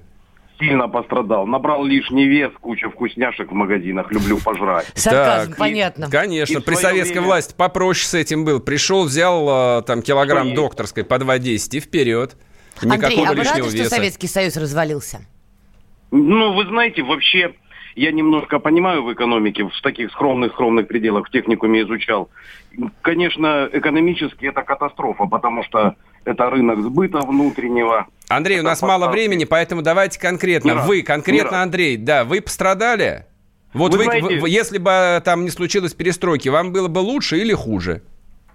[0.59, 1.45] Сильно пострадал.
[1.45, 4.11] Набрал лишний вес, куча вкусняшек в магазинах.
[4.11, 4.87] Люблю пожрать.
[4.95, 6.09] Сарказм, Так, понятно.
[6.09, 8.59] Конечно, И при советской время- власти попроще с этим был.
[8.59, 12.35] Пришел, взял э, там килограмм Что докторской по 2,10 и вперед.
[12.81, 13.89] Андрей, Никакого а вы лишнего рады, что веса.
[13.95, 15.19] Советский Союз развалился?
[16.09, 17.53] Ну, вы знаете, вообще,
[17.97, 22.29] я немножко понимаю в экономике, в таких скромных-скромных пределах в техникуме изучал.
[23.01, 28.05] Конечно, экономически это катастрофа, потому что это рынок сбыта внутреннего.
[28.29, 29.19] Андрей, у нас мало поставки.
[29.19, 30.75] времени, поэтому давайте конкретно.
[30.75, 31.63] Раз, вы, конкретно.
[31.63, 33.25] Андрей, да, вы пострадали?
[33.73, 36.99] Вот Вы вы, знаете- вы- если бы э, там не случилось перестройки, вам было бы
[36.99, 38.03] лучше или хуже?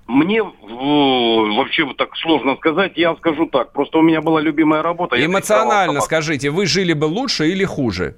[0.07, 3.73] Мне вообще так сложно сказать, я скажу так.
[3.73, 5.17] Просто у меня была любимая работа.
[5.25, 8.17] Эмоционально скажите, вы жили бы лучше или хуже?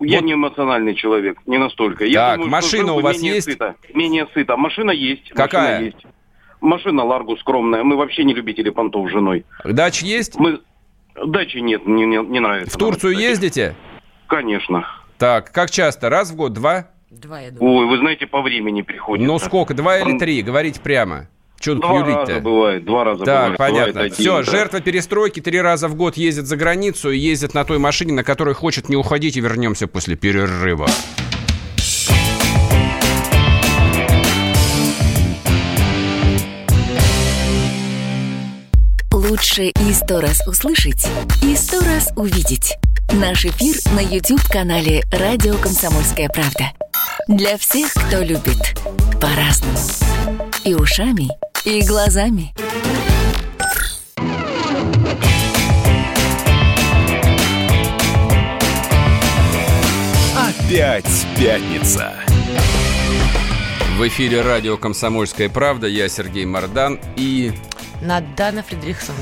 [0.00, 0.24] Я Вот.
[0.24, 2.04] не эмоциональный человек, не настолько.
[2.06, 3.50] Я Так, думаю, машина у вас менее есть?
[3.52, 3.74] Сыто.
[3.94, 4.56] Менее сыто.
[4.56, 5.30] Машина есть.
[5.30, 5.72] Какая?
[5.74, 6.06] Машина есть.
[6.60, 7.84] Машина Ларгу скромная.
[7.84, 9.44] Мы вообще не любители понтов с женой.
[9.64, 10.38] Дач есть?
[10.38, 10.60] Мы...
[11.26, 12.76] Дачи нет, не, не, не нравится.
[12.76, 13.74] В Турцию нам, ездите?
[14.26, 14.86] Конечно.
[15.18, 16.08] Так, как часто?
[16.08, 16.86] Раз в год, два?
[17.10, 17.76] Два, я думаю.
[17.78, 19.26] Ой, вы знаете, по времени приходится.
[19.30, 20.40] Ну сколько, два или три?
[20.42, 21.26] Говорите прямо.
[21.60, 22.40] Что тут Два раза юлить-то?
[22.40, 23.58] бывает, два раза Так, бывает.
[23.58, 23.92] понятно.
[23.92, 24.42] Бывает один, Все, да.
[24.50, 28.24] жертва перестройки три раза в год ездит за границу и ездит на той машине, на
[28.24, 30.88] которой хочет не уходить, и вернемся после перерыва.
[39.12, 41.06] Лучше и сто раз услышать,
[41.42, 42.76] и сто раз увидеть.
[43.12, 46.70] Наш эфир на YouTube-канале «Радио Комсомольская правда».
[47.26, 48.76] Для всех, кто любит
[49.20, 49.76] по-разному.
[50.64, 51.28] И ушами,
[51.64, 52.54] и глазами.
[60.36, 62.14] Опять пятница.
[63.98, 65.86] В эфире радио «Комсомольская правда».
[65.86, 66.98] Я Сергей Мордан.
[67.16, 67.52] И
[68.00, 69.14] Надана Фридрихсон.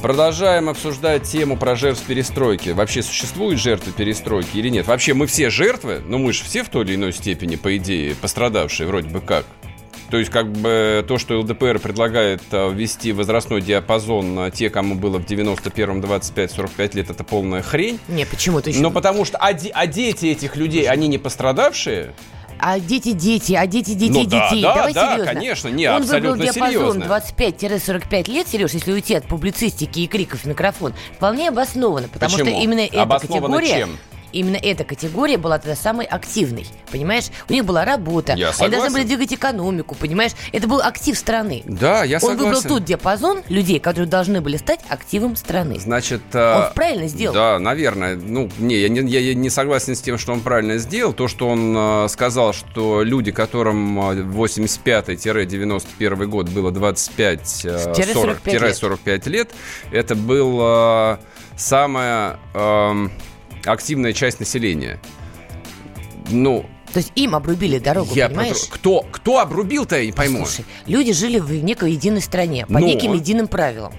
[0.00, 2.70] продолжаем обсуждать тему про жертв перестройки.
[2.70, 4.86] Вообще существуют жертвы перестройки или нет?
[4.86, 8.14] Вообще мы все жертвы, но мы же все в той или иной степени, по идее,
[8.14, 9.44] пострадавшие вроде бы как.
[10.10, 14.96] То есть, как бы то, что ЛДПР предлагает э, ввести возрастной диапазон на те, кому
[14.96, 18.00] было в 91-м 25-45 лет, это полная хрень.
[18.08, 18.80] Не, почему это еще?
[18.80, 22.12] Но потому что, а, а дети этих людей, они не пострадавшие?
[22.58, 24.62] А дети, дети, а дети, детей, Ну да, детей.
[24.62, 25.32] да, Давай да, серьезно.
[25.32, 28.02] конечно, не, Он абсолютно выбрал диапазон серьезно.
[28.10, 32.50] 25-45 лет, Сереж, если уйти от публицистики и криков в микрофон, вполне обоснованно, потому Почему?
[32.50, 33.78] что именно эта Обосновано категория...
[33.80, 33.98] чем?
[34.32, 37.26] Именно эта категория была тогда самой активной, понимаешь?
[37.48, 40.32] У них была работа, Я они должны были двигать экономику, понимаешь?
[40.52, 41.62] Это был актив страны.
[41.66, 42.44] Да, я Он согласен.
[42.44, 45.78] выбрал тут диапазон людей, которые должны были стать активом страны.
[45.80, 47.34] Значит, э, Он правильно сделал.
[47.34, 48.16] Да, наверное.
[48.16, 51.12] Ну, не, я не, я не согласен с тем, что он правильно сделал.
[51.12, 58.62] То, что он э, сказал, что люди, которым э, 85-91 год было 25-45 Тире 45
[58.62, 58.76] лет.
[58.76, 59.50] 45 лет,
[59.92, 61.18] это была
[61.56, 63.10] самая эм,
[63.64, 65.00] активная часть населения.
[66.30, 68.66] Ну, То есть им обрубили дорогу, я понимаешь?
[68.68, 70.38] про- кто, кто обрубил-то, я не пойму.
[70.46, 72.86] Слушай, люди жили в некой единой стране, по Ну.
[72.86, 73.92] неким единым правилам.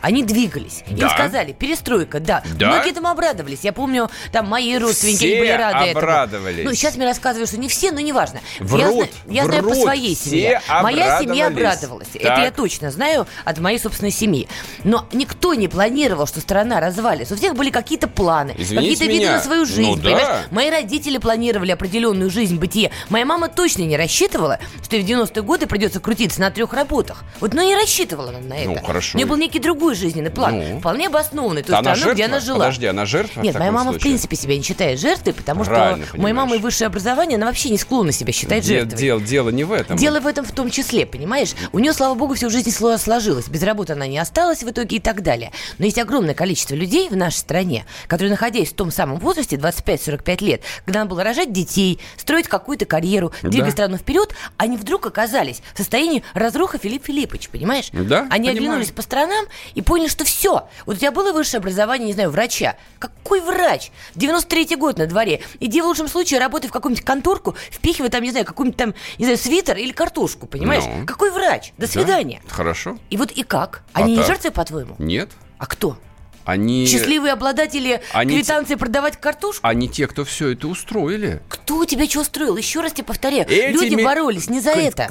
[0.00, 0.82] Они двигались.
[0.88, 1.08] Им Да.
[1.10, 2.42] сказали, перестройка, да.
[2.54, 2.68] Да?
[2.68, 3.60] Многие этому обрадовались.
[3.62, 6.54] Я помню, там мои родственники Все были рады обрадовались.
[6.56, 6.68] этому.
[6.70, 8.40] Ну, сейчас мне рассказывают, что не все, но неважно.
[8.60, 9.82] я Врут, знаю, я знаю по врут.
[9.82, 10.60] своей семье.
[10.82, 11.76] Моя семья обрадовались.
[11.78, 12.08] обрадовалась.
[12.14, 12.38] Это Так.
[12.38, 14.48] я точно знаю от моей собственной семьи.
[14.84, 17.34] Но никто не планировал, что страна развалится.
[17.34, 19.82] У всех были какие-то планы, какие-то виды на свою жизнь.
[19.82, 20.42] Ну да.
[20.50, 22.90] Мои родители планировали определенную жизнь, бытие.
[23.08, 27.24] Моя мама точно не рассчитывала, что в 90-е годы придется крутиться на трех работах.
[27.40, 28.70] Вот, ну, не рассчитывала она на это.
[28.70, 29.10] Ну, хорошо.
[29.14, 30.78] У нее был некий другой жизненный план, Ну.
[30.80, 32.36] вполне обоснованный той Она страну, где жертва?
[32.36, 32.58] она жила.
[32.58, 34.10] Подожди, она жертва в Нет, моя мама в случае?
[34.10, 36.62] принципе себя не считает жертвой, потому Правильно что у моей мамы понимаешь.
[36.62, 38.98] высшее образование, она вообще не склонна себя считать Де- жертвой.
[38.98, 39.96] дел- дело не в этом.
[39.96, 41.54] Дело в этом в том числе, понимаешь?
[41.72, 43.48] У нее, слава богу, всю жизнь сло- сложилось.
[43.48, 45.52] Без работы она не осталась в итоге и так далее.
[45.78, 50.40] Но есть огромное количество людей в нашей стране, которые, находясь в том самом возрасте, 25-45
[50.42, 55.62] лет, когда надо было рожать детей, строить какую-то карьеру, двигать страну вперед, они вдруг оказались
[55.74, 57.88] в состоянии разруха Филипп Филиппович, понимаешь?
[57.92, 58.56] Да, Они понимаю.
[58.56, 59.44] оглянулись по сторонам
[59.78, 60.68] и поняли, что все.
[60.86, 62.74] Вот у тебя было высшее образование, не знаю, врача.
[62.98, 63.92] Какой врач?
[64.16, 65.40] 93-й год на дворе.
[65.60, 69.24] Иди в лучшем случае работай в какую-нибудь конторку, впихивай там, не знаю, какой-нибудь там, не
[69.26, 70.82] знаю, свитер или картошку, понимаешь?
[70.84, 71.06] Ну.
[71.06, 71.72] Какой врач?
[71.78, 71.92] До Да?
[71.92, 72.42] свидания.
[72.48, 72.98] Хорошо.
[73.10, 73.84] И вот и как?
[73.92, 74.26] А Они не так?
[74.26, 74.96] жертвы, по-твоему?
[74.98, 75.30] Нет.
[75.58, 75.96] А кто?
[76.44, 76.84] Они...
[76.84, 79.64] Счастливые обладатели Они те- квитанции продавать картошку?
[79.64, 81.40] Они те, кто все это устроили.
[81.48, 82.56] Кто тебя что устроил?
[82.56, 83.46] Еще раз тебе повторяю.
[83.48, 85.10] Эти Люди боролись не за К- это.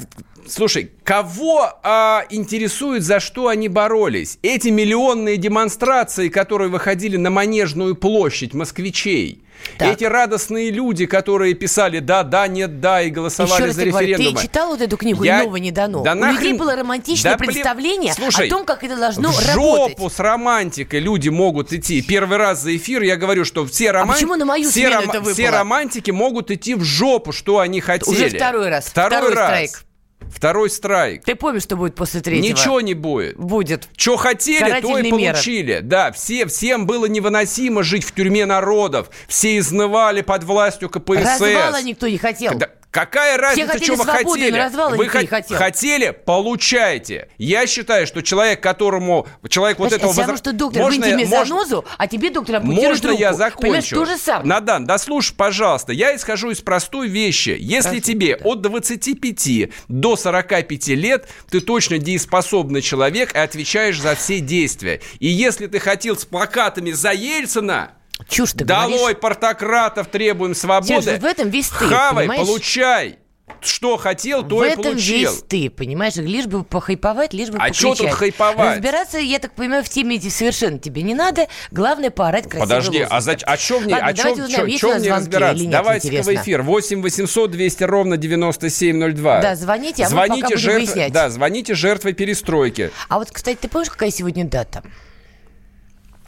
[0.50, 4.38] Слушай, кого а, интересует, за что они боролись?
[4.42, 9.42] Эти миллионные демонстрации, которые выходили на Манежную площадь москвичей.
[9.76, 9.92] Так.
[9.94, 13.90] Эти радостные люди, которые писали «да, да, нет, да» и Еще голосовали раз за тебе
[13.90, 16.04] говорю, ты читал вот эту книгу Я- «Нового не дано»?
[16.04, 19.46] Да У людей нахрен- было романтичное Да представление Слушай, о том, как это должно в
[19.48, 19.98] работать.
[19.98, 22.02] жопу с романтикой люди могут идти.
[22.02, 25.10] Первый раз за эфир я говорю, что все, роман- А почему на мою все, смену
[25.12, 28.14] это все романтики могут идти в жопу, что они хотели.
[28.14, 28.86] Уже второй раз.
[28.86, 29.46] Второй, Второй раз.
[29.48, 29.84] страйк.
[30.20, 31.24] Второй страйк.
[31.24, 32.52] Ты помнишь, что будет после третьего?
[32.52, 33.36] Ничего не будет.
[33.36, 33.88] Будет.
[33.96, 35.32] Что хотели, то и Карательные меры.
[35.32, 35.80] получили.
[35.82, 39.10] Да, все, всем было невыносимо жить в тюрьме народов.
[39.26, 41.40] Все изнывали под властью КПСС.
[41.40, 42.54] Развала никто не хотел.
[42.56, 44.58] Да какая разница, хотели что вы свободы, хотели?
[44.58, 45.56] развала вы хот- хотел.
[45.56, 47.28] хотели, получайте.
[47.38, 50.82] Я считаю, что человек, которому человек вот Знаешь, этого это все равно, возра- что доктор
[50.82, 53.20] Можно выньте мне можно- занозу, а тебе, доктор, ампутирует можно руку.
[53.20, 53.94] я Понимаешь, закончу?
[53.96, 54.46] то же самое.
[54.48, 55.92] Надан, да слушай, пожалуйста.
[55.92, 57.56] Я исхожу из простой вещи.
[57.58, 58.48] Если Простой, тебе да.
[58.48, 65.00] от 25 до 45 лет, ты точно дееспособный человек и отвечаешь за все действия.
[65.20, 67.92] И если ты хотел с плакатами за Ельцина,
[68.28, 69.18] Чушь ты долой говоришь.
[69.20, 72.46] портократов, требуем свободы, Серёж, вот в этом весь ты, хавай, понимаешь?
[72.46, 73.18] получай.
[73.62, 75.32] Что хотел, то в и этом получил.
[75.32, 78.18] весь ты, понимаешь, лишь бы похайповать, лишь бы А чё тут покричать.
[78.18, 78.74] хайповать?
[78.76, 81.48] Разбираться, я так понимаю, в теме совершенно тебе не надо.
[81.72, 82.60] Главное поорать красиво.
[82.66, 85.62] Подожди, а, за, а чё мне, Ладно, а чё, давайте узнаем, чё- чё мне разбираться?
[85.62, 86.62] нет, Давайте-ка в эфир.
[86.62, 89.40] 8 800 200 ровно 9702.
[89.40, 91.12] Да, звоните, а мы звоните пока будем жертвы- выяснять.
[91.12, 92.90] Да, звоните жертвой перестройки.
[93.08, 94.82] А вот, кстати, ты помнишь, какая сегодня дата?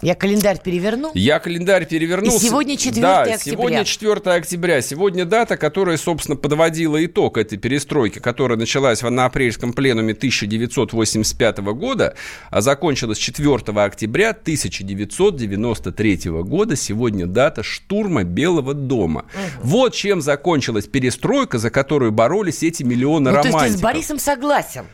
[0.02, 1.10] Я календарь переверну.
[1.14, 2.34] Я календарь перевернул.
[2.34, 3.38] И сегодня 4 да, октября.
[3.38, 4.80] сегодня 4 октября.
[4.80, 12.14] Сегодня дата, которая, собственно, подводила итог этой перестройки, которая началась на апрельском пленуме 1985 года,
[12.50, 16.76] а закончилась 4 октября 1993 года.
[16.76, 19.26] Сегодня дата штурма Белого дома.
[19.62, 23.62] Вот чем закончилась перестройка, за которую боролись эти миллионы Ну, то романтиков.
[23.62, 24.84] есть ты с Борисом согласен?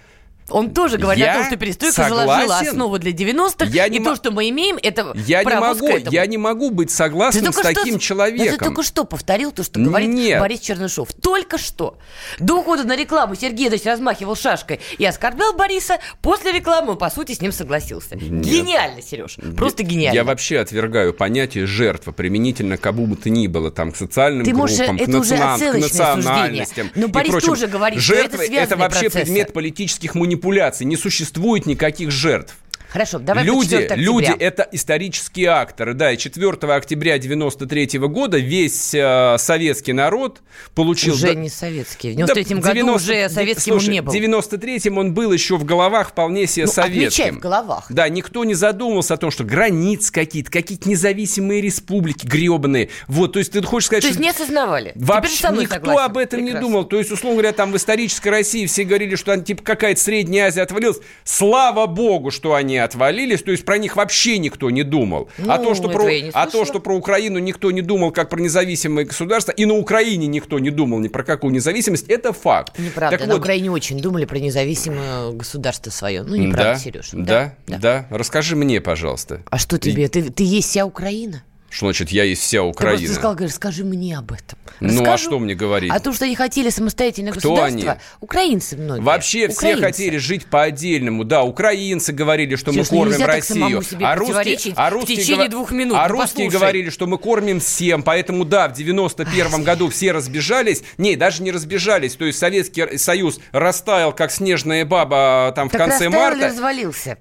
[0.48, 2.68] Он тоже говорит Я о том, что перестройка заложила согласен.
[2.68, 5.88] основу для 90-х, Я и не то, что мы имеем, это Я не, к могу,
[5.88, 8.58] я не могу быть согласным с что- таким Да человеком.
[8.58, 10.38] ты только что повторил то, что говорит Нет.
[10.40, 11.08] Борис Чернышов.
[11.20, 11.98] Только что.
[12.38, 15.98] До ухода на рекламу Сергей Ильич размахивал шашкой и оскорблял Бориса.
[16.22, 18.14] После рекламы он, по сути, с ним согласился.
[18.14, 19.38] Гениально, Сереж.
[19.56, 20.14] Просто гениально.
[20.14, 24.44] Я вообще отвергаю понятие жертва применительно к кому бы то ни было, там, к социальным
[24.44, 26.86] Ты можешь- группам, к, это уже национ- к оценочное национальностям.
[26.86, 26.92] суждение.
[26.94, 27.48] Но Борис прочим.
[27.48, 29.24] тоже говорит, что это связанные вообще процессы.
[29.24, 30.35] предмет политических манипуляций.
[30.84, 32.56] Не существует никаких жертв.
[32.90, 34.02] Хорошо, давай люди, 4 октября.
[34.04, 40.40] люди это исторические акторы, да, и 4 октября 93 года весь э, советский народ
[40.74, 41.14] получил...
[41.14, 42.12] Уже да- не советский.
[42.12, 44.12] В да, 93 году 90 уже советским он слушай, не был.
[44.12, 47.36] В 93-м он был еще в головах вполне себе Ну, отмечай советским.
[47.36, 47.86] в головах.
[47.90, 52.88] Да, никто не задумывался о том, что границы какие-то, какие-то независимые республики гребаные.
[53.08, 54.22] Вот, то есть ты хочешь сказать, То есть что...
[54.22, 54.92] не осознавали.
[54.94, 56.00] Вообще никто согласен.
[56.04, 56.68] об этом не Прекрасно.
[56.68, 56.84] думал.
[56.84, 60.62] То есть, условно говоря, там в исторической России все говорили, что типа какая-то Средняя Азия
[60.62, 60.98] отвалилась.
[61.24, 63.42] Слава богу, что они отвалились.
[63.42, 65.28] То есть про них вообще никто не думал.
[65.46, 68.30] а, Ну, то, что этого про, а то, что про Украину никто не думал, как
[68.30, 72.78] про независимое государство, и на Украине никто не думал ни про какую независимость, это факт.
[72.78, 73.18] Неправда.
[73.18, 76.22] Так на вот, Украине очень думали про независимое государство свое.
[76.22, 77.10] Ну, неправда, да, Сереж.
[77.12, 79.42] Да, да, Расскажи мне, пожалуйста.
[79.50, 80.08] А что тебе?
[80.08, 81.42] Ты, ты есть вся Украина?
[81.68, 82.98] Что значит, я есть вся Ты Украина?
[82.98, 84.58] просто сказал, говоришь, скажи мне об этом.
[84.80, 85.90] Ну, а что мне говорить?
[85.90, 87.90] О том, что они хотели самостоятельное Кто государство.
[87.92, 88.00] они?
[88.20, 89.02] Украинцы многие.
[89.02, 89.56] Вообще Украинцы.
[89.58, 91.24] все хотели жить по-отдельному.
[91.24, 93.58] Да, украинцы говорили, что Сереж, мы кормим Россию.
[93.60, 95.96] самому себе противоречить в течение двух минут.
[95.98, 96.60] а Ну, русские послушай.
[96.60, 98.02] говорили, что мы кормим всем.
[98.02, 100.82] Поэтому да, в 91 году все разбежались.
[100.98, 102.14] Не, даже не разбежались.
[102.14, 106.46] То есть Советский Союз растаял, как снежная баба там в Так конце растаял или марта.
[106.48, 107.18] развалился?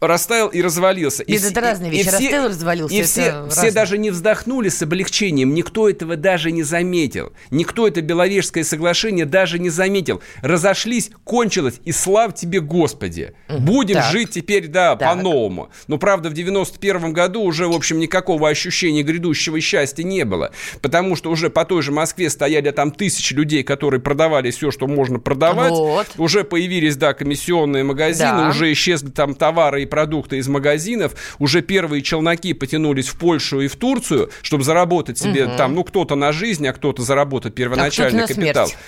[0.00, 1.22] Растаял и развалился.
[1.24, 2.02] И Нет, все- это разные вещи.
[2.06, 5.54] и Растаял и развалился, И все, все даже не вздохнули с облегчением.
[5.54, 7.32] Никто этого даже не заметил.
[7.50, 10.22] Никто это Беловежское соглашение даже не заметил.
[10.42, 13.34] Разошлись, кончилось, и слав тебе, Господи.
[13.48, 14.12] Будем Так.
[14.12, 15.08] жить теперь, да, Так.
[15.16, 15.70] по-новому.
[15.88, 20.52] Но, правда, в 91 году уже, в общем, никакого ощущения грядущего счастья не было.
[20.80, 24.86] Потому что уже по той же Москве стояли там тысячи людей, которые продавали все, что
[24.86, 25.70] можно продавать.
[25.70, 26.06] Вот.
[26.18, 28.48] Уже появились, да, комиссионные магазины, Да.
[28.50, 33.68] уже исчезли там товары и продукты из магазинов, уже первые челноки потянулись в Польшу и
[33.68, 38.26] в Турцию, чтобы заработать себе там, ну, кто-то на жизнь, а кто-то заработать первоначальный на
[38.26, 38.68] капитал.
[38.68, 38.78] смерть.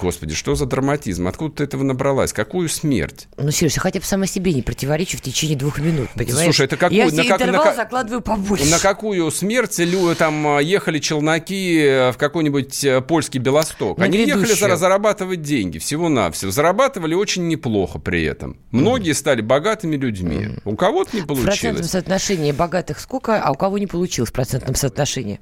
[0.00, 1.26] Господи, что за драматизм?
[1.26, 2.32] Откуда ты этого набралась?
[2.32, 3.26] Какую смерть?
[3.36, 6.44] Ну, Сереж, я хотя бы сама себе не противоречу в течение двух минут, понимаешь?
[6.44, 8.66] Слушай, это какой- Я на как- на интервал как- закладываю побольше.
[8.66, 9.80] На какую смерть
[10.18, 13.98] там а, ехали челноки э, в какой-нибудь э, польский Белосток?
[13.98, 16.50] На Они ехали зара- зарабатывать деньги, всего-навсего.
[16.50, 18.56] Зарабатывали очень неплохо при этом.
[18.70, 20.50] Многие стали богатыми людьми.
[20.64, 21.90] У кого-то не В процентном получилось.
[21.90, 25.40] соотношении богатых сколько, а у кого не получилось в процентном соотношении?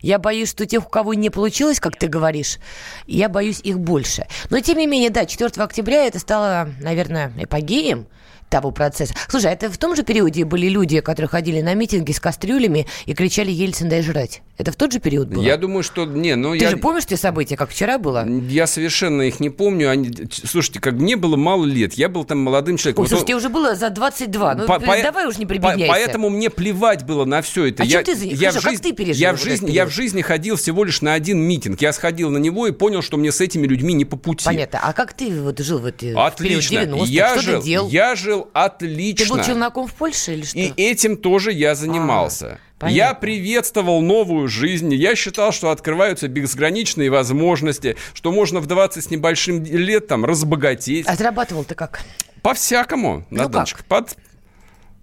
[0.00, 2.58] Я боюсь, что тех, у кого не получилось, как ты говоришь,
[3.06, 4.26] я боюсь их больше.
[4.50, 8.06] Но, тем не менее, да, 4 октября это стало, наверное, эпогеем
[8.54, 9.14] того процесса.
[9.28, 12.86] Слушай, а это в том же периоде были люди, которые ходили на митинги с кастрюлями
[13.04, 14.42] и кричали «Ельцин, дай жрать»?
[14.58, 15.42] Это в тот же период было?
[15.42, 16.04] Я думаю, что...
[16.06, 16.70] Не, ну Ты я...
[16.70, 18.24] же помнишь те события, как вчера было?
[18.48, 19.90] Я совершенно их не помню.
[19.90, 20.08] Они...
[20.30, 23.02] Слушайте, как мне было мало лет, я был там молодым человеком.
[23.02, 24.54] Ой, Вот слушай, он- тебе уже было за 22.
[24.54, 25.88] Ну, По- по- давай уж не по- прибедняйся.
[25.92, 27.82] Поэтому мне плевать было на все это.
[27.82, 29.70] А я, чё ты за- я Хорошо, в как ты пережил я в вот жизни,
[29.72, 31.82] я в жизни ходил всего лишь на один митинг.
[31.82, 34.44] Я сходил на него и понял, что мне с этими людьми не по пути.
[34.44, 34.78] Понятно.
[34.80, 36.78] А как ты вот жил в, эти, в Отлично.
[36.84, 37.06] 90-х?
[37.06, 37.88] Я Что жил, ты делал?
[37.88, 39.26] я жил отлично.
[39.26, 40.58] Ты был челноком в Польше или что?
[40.58, 42.58] И этим тоже я занимался.
[42.78, 42.96] понятно.
[42.96, 44.92] я приветствовал новую жизнь.
[44.94, 51.06] Я считал, что открываются безграничные возможности, что можно в 20 с небольшим лет там разбогатеть.
[51.08, 52.00] А зарабатывал ты как?
[52.42, 53.82] По-всякому, Ну Наташечка.
[53.84, 54.16] Под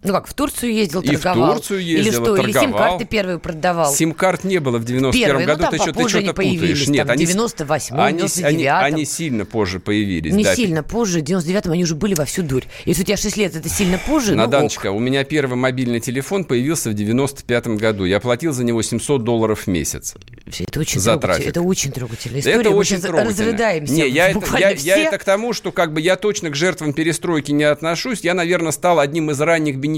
[0.03, 1.53] Ну как, в Турцию ездил, И в торговал?
[1.55, 2.35] Турцию Или ездил, что?
[2.37, 2.63] Или торговал.
[2.63, 3.93] сим-карты первые продавал?
[3.93, 6.87] Сим-карт не было в 91 Первые, ну, году, там ты, что, что-то они путаешь.
[6.87, 8.83] Нет, там, они, 98-м, они, они, 99-м.
[8.83, 10.33] они сильно позже появились.
[10.33, 10.55] Не да.
[10.55, 12.63] сильно позже, в 99-м они уже были во всю дурь.
[12.85, 14.49] Если у тебя 6 лет, это сильно позже, ну ок.
[14.49, 18.05] Наданочка, у меня первый мобильный телефон появился в 95 году.
[18.05, 20.15] Я платил за него 700 долларов в месяц.
[20.47, 21.47] Это очень За трафик.
[21.47, 22.59] Это очень трогательная история.
[22.59, 23.29] это Мы очень трогательно.
[23.29, 23.93] разрыдаемся.
[23.93, 26.93] Не, я это, я, я это к тому, что как бы я точно к жертвам
[26.93, 28.21] перестройки не отношусь.
[28.21, 29.90] Я, наверное, стал одним из ранних бенефициаров.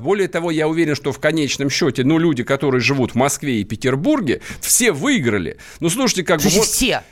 [0.00, 3.64] Более того, я уверен, что в конечном счете, ну, люди, которые живут в Москве и
[3.64, 5.58] Петербурге, все выиграли.
[5.80, 6.48] Ну, слушайте, как бы...
[6.48, 7.02] Вот- все.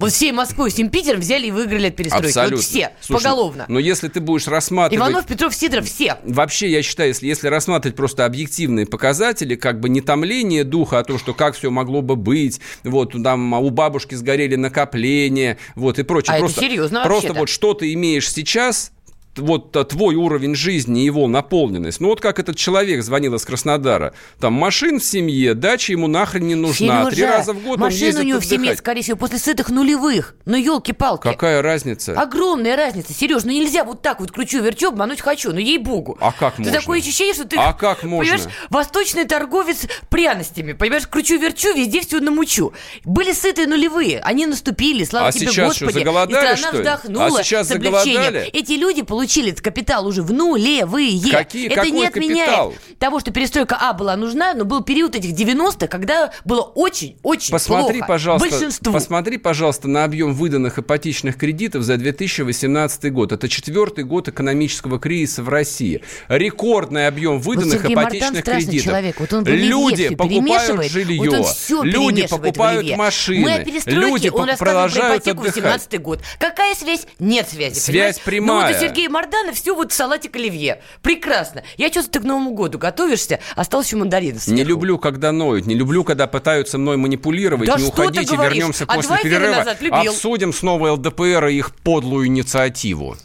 [0.00, 2.28] Вот всей Москвой, всем Питером взяли и выиграли от перестройки.
[2.28, 2.56] Абсолютно.
[2.56, 3.66] Вот все, Слушай, поголовно.
[3.68, 4.98] Но если ты будешь рассматривать...
[5.06, 6.16] Иванов, Петров, Сидоров, все.
[6.24, 11.04] Вообще, я считаю, если, если рассматривать просто объективные показатели, как бы не томление духа, а
[11.04, 16.02] то, что как все могло бы быть, вот, там у бабушки сгорели накопления, вот, и
[16.02, 16.32] прочее.
[16.32, 18.92] А это просто, серьезно Просто вот что ты имеешь сейчас,
[19.40, 22.00] вот а, твой уровень жизни, его наполненность.
[22.00, 24.12] Ну, вот как этот человек звонил из Краснодара.
[24.38, 27.04] Там машин в семье, дача ему нахрен не нужна.
[27.06, 29.38] Три Сережа, раза в год он машина ездит у него в семье, скорее всего, после
[29.38, 30.34] сытых нулевых.
[30.44, 31.22] Ну, елки-палки.
[31.24, 32.12] Какая разница?
[32.20, 36.18] Огромная разница, Сереж, ну нельзя вот так вот кручу-верчу, обмануть хочу, ну ей-богу.
[36.20, 36.78] А как Ты можно?
[36.78, 38.32] такое ощущение, что ты, А как можно?
[38.32, 42.72] понимаешь, восточный торговец пряностями, понимаешь, кручу-верчу, везде все намучу.
[43.04, 46.04] Были сытые нулевые, они наступили, слава А тебе, сейчас что, Господи.
[46.04, 46.82] заголодали, и страна что ли?
[46.82, 48.22] вздохнула А сейчас с облегчением.
[48.22, 48.50] заголодали?
[48.52, 51.30] Эти люди получили этот капитал уже в нулевые.
[51.30, 52.74] Какие- Это какой не отменяет капитал?
[52.98, 57.98] того, что перестройка А была нужна, но был период этих 90-х, когда было очень-очень Посмотри,
[57.98, 58.08] плохо.
[58.08, 58.92] пожалуйста, Большинству.
[58.92, 63.32] посмотри, пожалуйста, на объем выданных ипотечных кредитов за 2018 год.
[63.32, 66.02] Это четвертый год экономического кризиса в России.
[66.28, 68.84] Рекордный объем выданных Сергей Мардан ипотечных страшный кредитов.
[68.86, 69.20] человек.
[69.20, 74.58] Вот он люди покупают жилье, Вот люди покупают машины, Мы о перестройке, люди он рассказывает
[74.58, 75.54] про продолжают ипотеку отдыхать.
[75.56, 76.20] 17 год.
[76.38, 77.06] Какая связь?
[77.18, 77.78] Нет связи.
[77.78, 78.24] Связь понимаешь?
[78.24, 78.60] прямая.
[78.72, 80.80] Ну вот у Сергея Мардана все вот салатик оливье.
[81.02, 81.62] Прекрасно.
[81.76, 84.68] Я что-то ты к Новому году готовишься, осталось еще мандаринов Не сверху.
[84.70, 87.66] люблю, когда ноют, не люблю, когда пытаются мной манипулировать.
[87.68, 88.54] Да не что ты уходите, говоришь?
[88.56, 89.56] вернемся А после перерыва.
[89.56, 90.12] назад любил.
[90.12, 93.16] Обсудим снова ЛДПР и их подлую инициативу.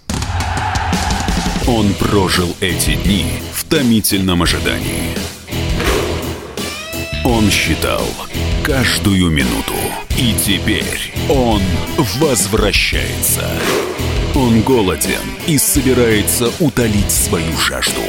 [1.67, 5.15] Он прожил эти дни в томительном ожидании.
[7.23, 8.03] Он считал
[8.63, 9.73] каждую минуту.
[10.17, 11.61] И теперь он
[12.19, 13.49] возвращается.
[14.35, 18.01] Он голоден и собирается утолить свою жажду.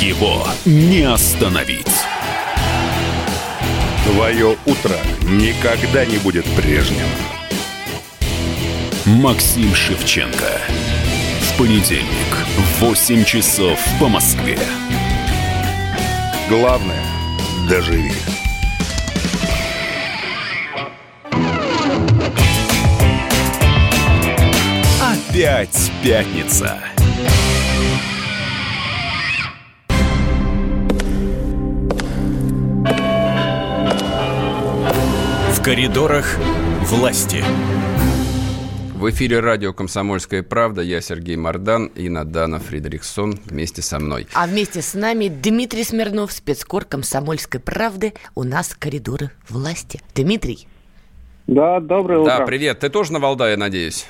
[0.00, 1.86] Его не остановить.
[4.06, 7.06] Твое утро никогда не будет прежним.
[9.04, 10.58] Максим Шевченко.
[11.42, 14.58] В понедельник в 8 часов по Москве.
[16.48, 17.04] Главное–
[17.68, 18.12] доживи.
[25.32, 26.78] Опять пятница.
[35.52, 36.36] В коридорах
[36.82, 37.42] власти.
[38.94, 40.82] В эфире радио «Комсомольская правда».
[40.82, 44.26] Я Сергей Мордан и Надана Фридрихсон вместе со мной.
[44.34, 48.12] А вместе с нами Дмитрий Смирнов, спецкор «Комсомольской правды».
[48.34, 50.02] У нас коридоры власти.
[50.14, 50.68] Дмитрий.
[51.46, 52.36] Да, доброе утро.
[52.36, 52.80] Да, привет.
[52.80, 54.06] Ты тоже на Валдае, надеюсь?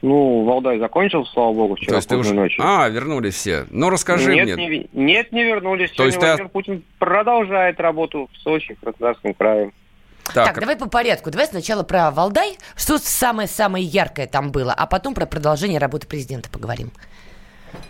[0.00, 2.32] Ну, Валдай закончил, слава богу, вчера То есть ты уже...
[2.32, 2.64] ночью.
[2.64, 3.66] А, вернулись все.
[3.70, 4.68] Ну, расскажи нет, мне.
[4.68, 5.90] Не, нет, не вернулись.
[5.90, 6.48] То есть Сегодня ты...
[6.48, 9.72] Путин продолжает работу в Сочи, в Краснодарском крае.
[10.34, 11.30] Так, так, давай по порядку.
[11.30, 12.58] Давай сначала про Валдай.
[12.76, 16.92] Что самое-самое яркое там было, а потом про продолжение работы президента поговорим.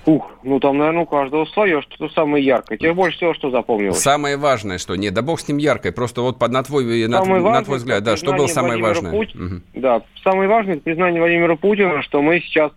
[0.07, 2.79] Ух, ну там, наверное, у каждого свое, что-то самое яркое.
[2.79, 3.99] Тебе больше всего что запомнилось?
[3.99, 7.41] Самое важное, что нет, да бог с ним яркое, просто вот на твой, на, важное,
[7.41, 9.13] на твой взгляд, да, что было самое Владимира важное?
[9.13, 9.35] Пут...
[9.35, 9.61] Угу.
[9.75, 12.73] Да, самое важное это признание Владимира Путина, что мы сейчас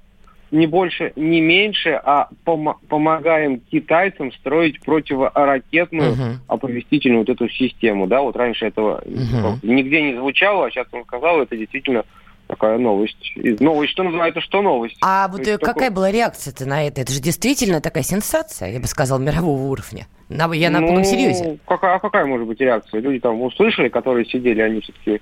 [0.51, 6.21] не больше, не меньше, а пом- помогаем китайцам строить противоракетную Угу.
[6.47, 9.59] оповестительную вот эту систему, да, вот раньше этого Мгм.
[9.63, 12.03] нигде не звучало, а сейчас он сказал, это действительно
[12.51, 13.31] такая новость.
[13.35, 14.97] И новость, что называется, что новость.
[15.01, 17.01] А вот То э, есть какая такой- была реакция-то на это?
[17.01, 20.07] Это же действительно такая сенсация, я бы сказал, мирового уровня.
[20.29, 21.57] На- Я на Ну, полном серьезе.
[21.65, 22.99] Какая, а какая может быть реакция?
[23.01, 25.21] Люди там услышали, которые сидели, они все-таки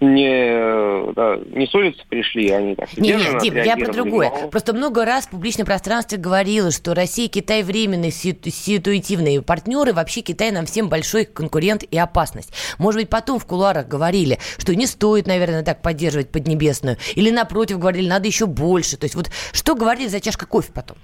[0.00, 4.30] не, да, не с улицы пришли, они так Не, не, сдержанно Дим, я про другое.
[4.42, 9.40] Но- Просто много раз в публичном пространстве говорилось, что Россия и Китай временные ситу- ситуативные
[9.42, 12.52] партнеры, вообще Китай нам всем большой конкурент и опасность.
[12.78, 17.78] Может быть, потом в кулуарах говорили, что не стоит, наверное, так поддерживать Поднебесную, или напротив
[17.78, 18.96] говорили, надо еще больше.
[18.96, 20.96] То есть вот что говорили за чашкой кофе потом?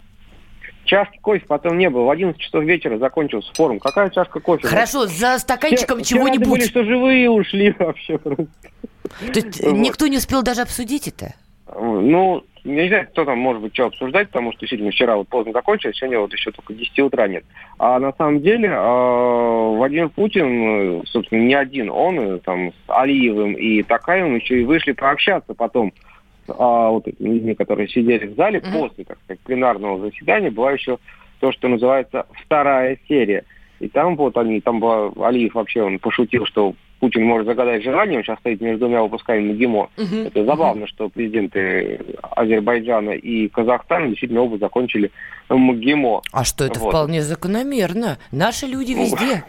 [0.92, 2.04] Чашки кофе потом не было.
[2.04, 3.78] В 11 часов вечера закончился форум.
[3.80, 4.68] Какая чашка кофе?
[4.68, 6.64] Хорошо, за стаканчиком рады были, чего-нибудь.
[6.66, 8.18] что живые ушли вообще.
[8.18, 8.36] То
[9.32, 9.72] есть Вот.
[9.72, 11.32] никто не успел даже обсудить это?
[11.74, 15.28] Ну, я не знаю, кто там может быть что обсуждать, потому что действительно вчера вот
[15.28, 17.44] поздно закончилось, сегодня вот еще только 10 утра нет.
[17.78, 22.74] А на самом деле э, Владимир Путин, э, собственно, не один, он э, там с
[22.88, 25.94] Алиевым и Такаевым еще и вышли пообщаться потом
[26.48, 28.72] а, вот этими людьми, которые сидели в зале Мгм.
[28.72, 30.98] после, так сказать, пленарного заседания, была еще
[31.40, 33.44] то, что называется вторая серия.
[33.80, 38.18] И там вот они, там была, Алиев вообще, он пошутил, что Путин может загадать желание,
[38.18, 39.90] он сейчас стоит между двумя выпусками МГИМО.
[39.96, 40.18] Мгм.
[40.26, 45.10] Это забавно, что президенты Азербайджана и Казахстана действительно оба закончили
[45.50, 46.22] МГИМО.
[46.30, 46.90] А что это Вот.
[46.90, 48.18] вполне закономерно.
[48.30, 49.42] Наши люди везде.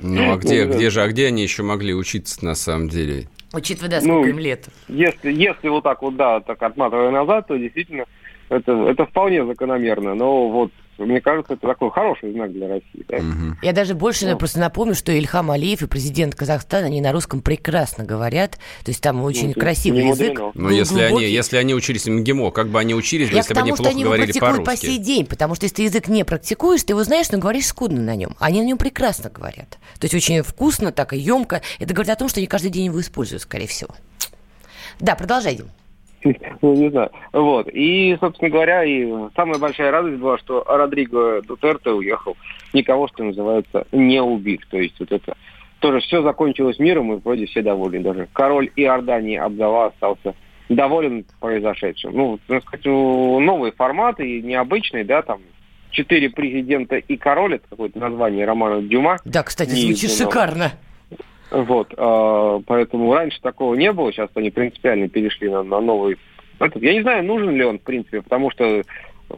[0.00, 3.28] Ну, а где, где же, а где они еще могли учиться на самом деле?
[3.52, 4.68] Учитывая, да, Ну, сколько им лет.
[4.88, 8.04] Если, если вот так вот, да, так отматывая назад, то действительно
[8.48, 10.14] это, это вполне закономерно.
[10.14, 10.72] Но вот,
[11.06, 13.04] мне кажется, это такой хороший знак для России.
[13.08, 13.18] да.
[13.18, 13.58] Мгм.
[13.62, 14.36] Я даже больше Ну.
[14.38, 18.52] просто напомню, что Ильхам Алиев и президент Казахстана, они на русском прекрасно говорят.
[18.84, 20.38] То есть там очень это красивый язык.
[20.54, 23.54] Но если они, если они учились в МГИМО, как бы они учились, бы, Я если
[23.54, 25.02] бы они плохо они говорили практикуют по сей по-русски?
[25.04, 28.16] день, потому что если ты язык не практикуешь, ты его знаешь, но говоришь скудно на
[28.16, 28.34] нем.
[28.40, 29.78] Они на нем прекрасно говорят.
[29.98, 31.62] То есть очень вкусно, так и емко.
[31.78, 33.94] Это говорит о том, что они каждый день его используют, скорее всего.
[35.00, 35.68] Да, продолжай, Дим.
[36.62, 37.10] Ну, не знаю.
[37.32, 37.68] Вот.
[37.72, 39.06] И, собственно говоря, и
[39.36, 42.36] самая большая радость была, что Родриго Дутерте уехал,
[42.72, 44.60] никого, что называется, не убив.
[44.70, 45.36] То есть вот это
[45.80, 48.00] тоже все закончилось миром, и вроде все довольны.
[48.00, 50.34] Даже король Иордании Абдалла остался
[50.68, 52.12] доволен произошедшим.
[52.14, 55.40] Ну, так сказать, у- новый формат и необычный, да, там
[55.90, 59.16] четыре президента и король, это какое-то название романа Дюма.
[59.24, 60.72] Да, кстати, звучит шикарно.
[61.50, 66.18] Вот, а, поэтому раньше такого не было, сейчас они принципиально перешли на, на новый.
[66.58, 66.82] этот.
[66.82, 68.82] Я не знаю, нужен ли он, в принципе, потому что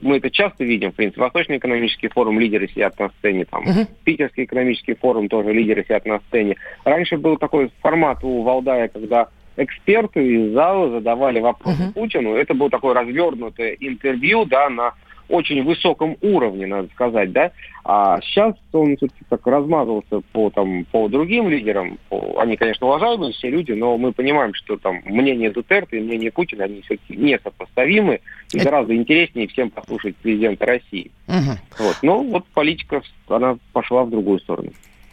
[0.00, 3.86] мы это часто видим, в принципе, Восточный экономический форум лидеры сидят на сцене, там, Мгм.
[4.04, 6.56] Питерский экономический форум тоже лидеры сидят на сцене.
[6.84, 11.92] Раньше был такой формат у Валдая, когда эксперты из зала задавали вопросы Мгм.
[11.92, 12.34] Путину.
[12.34, 14.94] Это было такое развернутое интервью, да, на
[15.30, 17.52] очень высоком уровне, надо сказать, да.
[17.84, 21.98] А сейчас он все-таки так размазался по, там, по другим лидерам.
[22.08, 26.30] По- Они, конечно, уважаемые все люди, но мы понимаем, что там мнение Дутерта и мнение
[26.30, 28.20] Путина, они все-таки несопоставимы.
[28.52, 31.10] И Это- гораздо интереснее всем послушать президента России.
[31.26, 31.58] Мгм.
[31.78, 31.96] Вот.
[32.02, 34.70] Но вот политика, она пошла в другую сторону.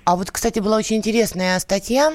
[0.08, 2.14] А вот, кстати, была очень интересная статья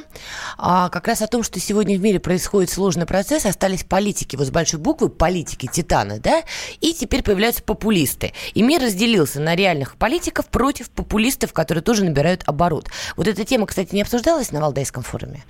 [0.56, 4.46] а, как раз о том, что сегодня в мире происходит сложный процесс, остались политики, вот
[4.46, 6.40] с большой буквы, политики, титаны, да,
[6.80, 8.32] и теперь появляются популисты.
[8.54, 12.86] И мир разделился на реальных политиков против популистов, которые тоже набирают оборот.
[13.18, 15.42] Вот эта тема, кстати, не обсуждалась на Валдайском форуме?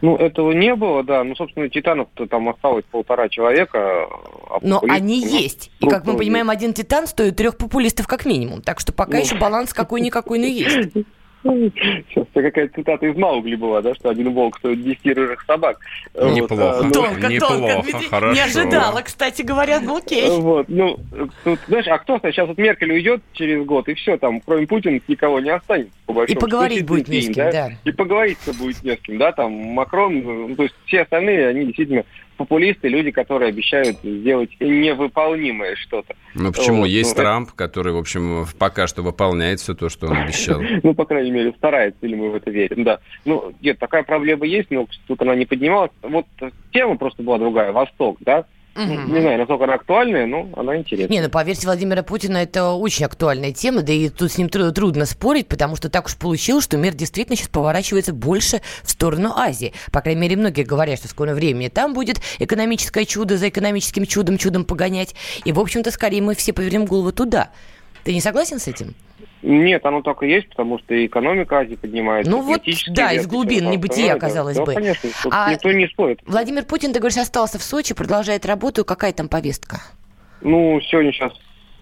[0.00, 1.22] Ну, этого не было, да.
[1.22, 4.06] Ну, собственно, титанов-то там осталось полтора человека.
[4.48, 5.70] А Но они ну, есть.
[5.80, 8.62] И, как мы понимаем, один титан стоит трех популистов как минимум.
[8.62, 9.24] Так что пока ну.
[9.24, 10.94] еще баланс какой-никакой, но есть.
[11.44, 15.78] Сейчас какая-то цитата из Маугли была, да, что один волк стоит 10 рыжих собак.
[16.14, 16.82] Неплохо.
[16.82, 18.08] Вот, тонко, неплохо, тонко.
[18.10, 18.34] Хорошо.
[18.34, 20.28] Не ожидала, кстати говоря, ну окей.
[20.28, 20.98] Вот, ну,
[21.44, 25.00] тут, знаешь, а кто сейчас вот Меркель уйдет через год, и все, там, кроме Путина,
[25.06, 25.92] никого не останется.
[26.06, 27.52] По и поговорить будет не с кем, да?
[27.52, 27.70] да.
[27.84, 31.66] И поговорить-то будет не с кем, да, там, Макрон, ну, то есть все остальные, они
[31.66, 32.04] действительно
[32.38, 36.14] популисты, люди, которые обещают сделать невыполнимое что-то.
[36.34, 36.78] Ну почему?
[36.78, 36.86] Вот.
[36.86, 40.62] Есть ну, Трамп, который, в общем, пока что выполняет все то, что он обещал.
[40.82, 43.00] Ну, по крайней мере, старается, или мы в это верим, да.
[43.24, 45.90] Ну, нет, такая проблема есть, но тут она не поднималась.
[46.02, 46.24] Вот
[46.72, 48.46] тема просто была другая, Восток, да.
[48.78, 49.12] Угу.
[49.12, 51.08] Не знаю, насколько она актуальная, но она интересная.
[51.08, 54.48] Не, ну по версии Владимира Путина это очень актуальная тема, да и тут с ним
[54.48, 59.32] трудно спорить, потому что так уж получилось, что мир действительно сейчас поворачивается больше в сторону
[59.34, 59.72] Азии.
[59.90, 64.06] По крайней мере, многие говорят, что в скором времени там будет экономическое чудо за экономическим
[64.06, 65.16] чудом чудом погонять.
[65.44, 67.50] И, в общем-то, скорее мы все повернем голову туда.
[68.04, 68.94] Ты не согласен с этим?
[69.42, 72.30] Нет, оно только есть, потому что и экономика Азии поднимается.
[72.30, 74.74] Ну вот, да, из глубин небытия, казалось да, бы.
[74.74, 76.20] Да, конечно, а никто не спорит.
[76.26, 78.84] Владимир Путин, ты говоришь, остался в Сочи, продолжает работу.
[78.84, 79.78] Какая там повестка?
[80.40, 81.32] Ну, сегодня сейчас,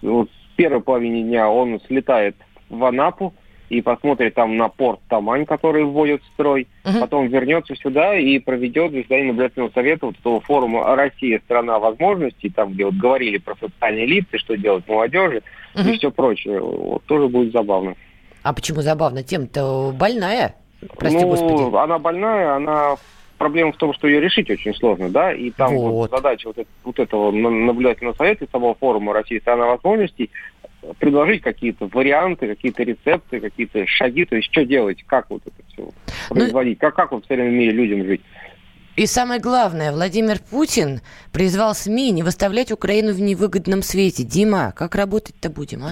[0.01, 2.35] вот, в первой половине дня он слетает
[2.69, 3.33] в Анапу
[3.69, 6.67] и посмотрит там на порт Тамань, который вводят в строй.
[6.85, 6.99] Угу.
[6.99, 12.73] Потом вернется сюда и проведет заседание наблюдательного совета вот этого форума «Россия– страна возможностей», там,
[12.73, 15.43] где вот говорили про социальные лица, что делать молодежи
[15.85, 16.59] и все прочее.
[16.59, 17.95] Вот, тоже будет забавно.
[18.43, 19.23] А почему забавно?
[19.23, 20.55] Тем-то больная,
[20.97, 21.75] прости ну, господи.
[21.75, 22.95] она больная, она
[23.37, 25.91] проблема в том, что ее решить очень сложно, да, и там вот.
[25.91, 30.31] Вот задача вот, это, вот этого наблюдательного совета и самого форума России страна возможностей
[30.99, 35.89] предложить какие-то варианты, какие-то рецепты, какие-то шаги, то есть что делать, как вот это все
[36.29, 38.21] ну, производить, как, как вот в современном мире людям жить.
[38.97, 44.23] И самое главное, Владимир Путин призвал СМИ не выставлять Украину в невыгодном свете.
[44.23, 45.91] Дима, как работать-то будем, а?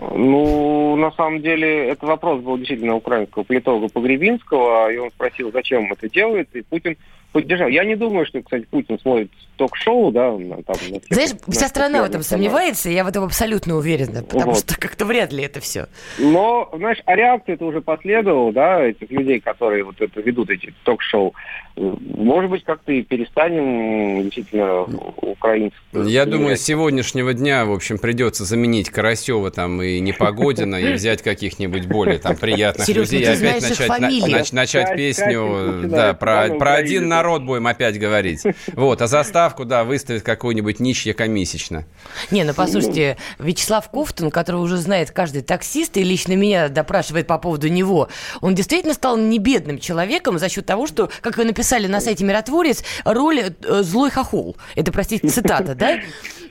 [0.00, 5.92] Ну, на самом деле, это вопрос был действительно украинского политолога Погребинского, и он спросил, зачем
[5.92, 6.96] это делает, и Путин
[7.32, 7.68] поддержал.
[7.68, 12.02] Я не думаю, что, кстати, Путин смотрит ток-шоу, да, там, на всех, Знаешь, вся страна
[12.02, 14.58] в этом сомневается, я в этом абсолютно уверена, потому вот.
[14.58, 15.86] что как-то вряд ли это все.
[16.18, 20.72] Но, знаешь, а реакция это уже последовала, да, этих людей, которые вот это ведут эти
[20.84, 21.34] ток-шоу.
[21.76, 24.82] Может быть, как-то и перестанем действительно
[25.16, 25.78] украинцев.
[25.92, 31.22] Я думаю, с сегодняшнего дня, в общем, придется заменить Карасева там и Непогодина и взять
[31.22, 37.42] каких-нибудь более там приятных Сереж, людей и опять начать, на, песню, да, про, один народ
[37.42, 38.42] будем опять говорить.
[38.72, 41.84] Вот, а заставку, да, выставит какую-нибудь ничья комиссично.
[42.30, 47.36] Не, ну послушайте, Вячеслав Кофтон, который уже знает каждый таксист и лично меня допрашивает по
[47.36, 48.08] поводу него,
[48.40, 52.24] он действительно стал не бедным человеком за счет того, что, как вы написали на сайте
[52.24, 54.56] «Миротворец», роль э, «злой хохол».
[54.74, 56.00] Это, простите, цитата, да?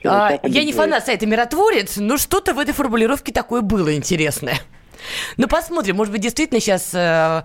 [0.04, 4.60] А, я не фанат сайта «Миротворец», но что-то в этой формулировке такое было интересное.
[5.36, 5.96] Ну, посмотрим.
[5.96, 7.42] Может быть, действительно сейчас э,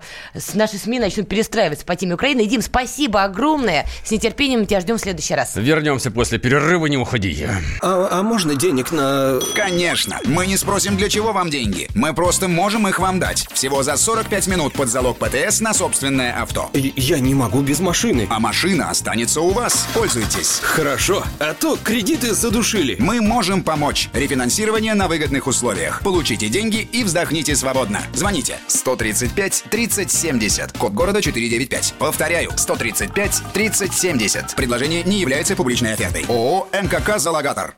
[0.54, 2.46] наши СМИ начнут перестраиваться по теме Украины.
[2.46, 3.86] Дим, спасибо огромное.
[4.04, 5.56] С нетерпением тебя ждем в следующий раз.
[5.56, 7.46] Вернемся после перерыва, не уходи.
[7.82, 9.40] А, а можно денег на...
[9.54, 10.18] Конечно.
[10.24, 11.88] Мы не спросим, для чего вам деньги.
[11.94, 13.46] Мы просто можем их вам дать.
[13.52, 16.70] Всего за 45 минут под залог ПТС на собственное авто.
[16.74, 18.26] Я не могу без машины.
[18.30, 19.88] А машина останется у вас.
[19.94, 20.60] Пользуйтесь.
[20.62, 21.24] Хорошо.
[21.38, 22.96] А то кредиты задушили.
[22.98, 24.08] Мы можем помочь.
[24.12, 26.00] Рефинансирование на выгодных условиях.
[26.02, 27.98] Получите деньги и вздохните Звоните свободно.
[28.12, 30.78] Звоните 135 30 70.
[30.78, 31.94] Код города 495.
[31.98, 34.56] Повторяю, 135 30 70.
[34.56, 36.24] Предложение не является публичной офертой.
[36.28, 37.74] ООО «МКК Залогатор».